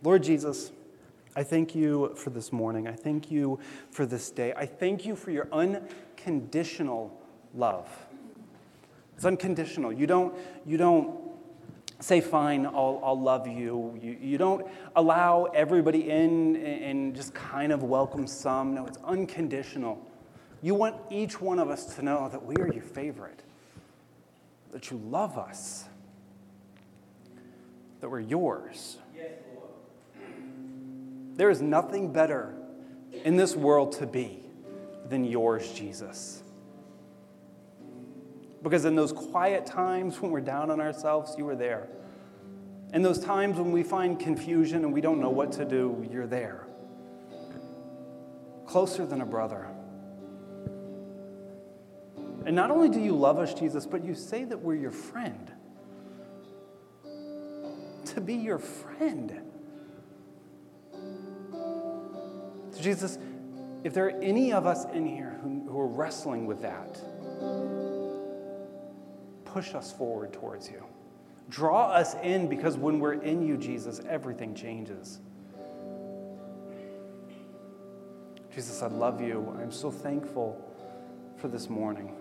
Lord 0.04 0.22
Jesus, 0.22 0.72
I 1.36 1.42
thank 1.42 1.74
you 1.74 2.14
for 2.16 2.30
this 2.30 2.54
morning. 2.54 2.88
I 2.88 2.92
thank 2.92 3.32
you 3.32 3.58
for 3.90 4.06
this 4.06 4.30
day. 4.30 4.54
I 4.56 4.68
thank 4.68 5.04
you 5.04 5.16
for 5.16 5.32
your 5.32 5.48
unconditional 5.52 7.20
love. 7.56 7.90
It's 9.16 9.26
unconditional. 9.26 9.92
You 9.92 10.06
don't, 10.06 10.36
you 10.64 10.78
don't 10.78 11.20
say, 12.00 12.22
fine, 12.22 12.68
I'll, 12.68 13.02
I'll 13.04 13.20
love 13.20 13.48
you. 13.48 14.00
you. 14.00 14.16
You 14.22 14.38
don't 14.38 14.68
allow 14.96 15.46
everybody 15.46 16.12
in 16.12 16.58
and 16.58 17.16
just 17.16 17.34
kind 17.34 17.72
of 17.72 17.82
welcome 17.82 18.28
some. 18.28 18.76
No, 18.76 18.86
it's 18.86 19.00
unconditional. 19.04 20.00
You 20.62 20.76
want 20.76 20.96
each 21.10 21.42
one 21.42 21.58
of 21.58 21.72
us 21.72 21.96
to 21.96 22.04
know 22.04 22.30
that 22.30 22.46
we 22.46 22.56
are 22.58 22.72
your 22.72 22.84
favorite, 22.84 23.42
that 24.72 24.92
you 24.92 24.98
love 25.10 25.40
us, 25.40 25.86
that 28.02 28.10
we're 28.10 28.20
yours. 28.20 28.98
There 31.36 31.50
is 31.50 31.62
nothing 31.62 32.12
better 32.12 32.54
in 33.24 33.38
this 33.38 33.56
world 33.56 33.94
to 33.94 34.06
be 34.06 34.40
than 35.08 35.24
yours, 35.24 35.72
Jesus. 35.72 36.44
Because 38.62 38.86
in 38.86 38.96
those 38.96 39.12
quiet 39.12 39.66
times 39.66 40.22
when 40.22 40.32
we're 40.32 40.42
down 40.42 40.70
on 40.70 40.80
ourselves, 40.80 41.36
you 41.38 41.46
were 41.46 41.56
there. 41.56 41.88
In 42.94 43.02
those 43.02 43.20
times 43.20 43.58
when 43.58 43.72
we 43.72 43.84
find 43.84 44.20
confusion 44.20 44.84
and 44.84 44.94
we 44.94 45.02
don't 45.02 45.20
know 45.20 45.30
what 45.30 45.52
to 45.54 45.66
do, 45.66 46.08
you're 46.12 46.28
there. 46.28 46.68
Closer 48.66 49.06
than 49.06 49.22
a 49.22 49.26
brother. 49.26 49.68
And 52.46 52.56
not 52.56 52.72
only 52.72 52.90
do 52.90 53.00
you 53.00 53.16
love 53.16 53.40
us, 53.40 53.54
Jesus, 53.54 53.86
but 53.86 54.04
you 54.04 54.16
say 54.16 54.44
that 54.44 54.60
we're 54.60 54.76
your 54.76 54.92
friend. 54.92 55.52
To 58.16 58.22
be 58.22 58.36
your 58.36 58.60
friend. 58.60 59.40
So, 62.72 62.82
Jesus, 62.82 63.18
if 63.84 63.94
there 63.94 64.08
are 64.08 64.22
any 64.22 64.52
of 64.52 64.66
us 64.66 64.86
in 64.94 65.06
here 65.06 65.40
who, 65.42 65.66
who 65.70 65.80
are 65.80 65.88
wrestling 65.88 66.46
with 66.46 66.62
that, 66.62 67.02
push 69.46 69.74
us 69.74 69.94
forward 69.94 70.34
towards 70.34 70.70
you. 70.70 70.84
Draw 71.50 71.92
us 71.92 72.16
in 72.24 72.48
because 72.48 72.78
when 72.78 73.00
we're 73.00 73.22
in 73.22 73.46
you, 73.46 73.58
Jesus, 73.58 74.02
everything 74.10 74.56
changes. 74.56 75.20
Jesus, 78.54 78.82
I 78.82 78.88
love 78.88 79.22
you. 79.22 79.56
I'm 79.62 79.72
so 79.72 79.90
thankful 79.90 80.62
for 81.38 81.48
this 81.48 81.70
morning, 81.70 82.14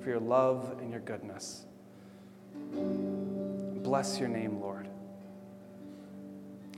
for 0.00 0.10
your 0.10 0.20
love 0.20 0.76
and 0.80 0.90
your 0.90 1.00
goodness. 1.00 1.66
Bless 2.72 4.18
your 4.18 4.28
name, 4.28 4.60
Lord. 4.60 4.83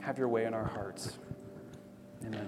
Have 0.07 0.17
your 0.17 0.29
way 0.29 0.45
in 0.45 0.53
our 0.53 0.63
hearts. 0.63 1.17
Amen. 2.25 2.47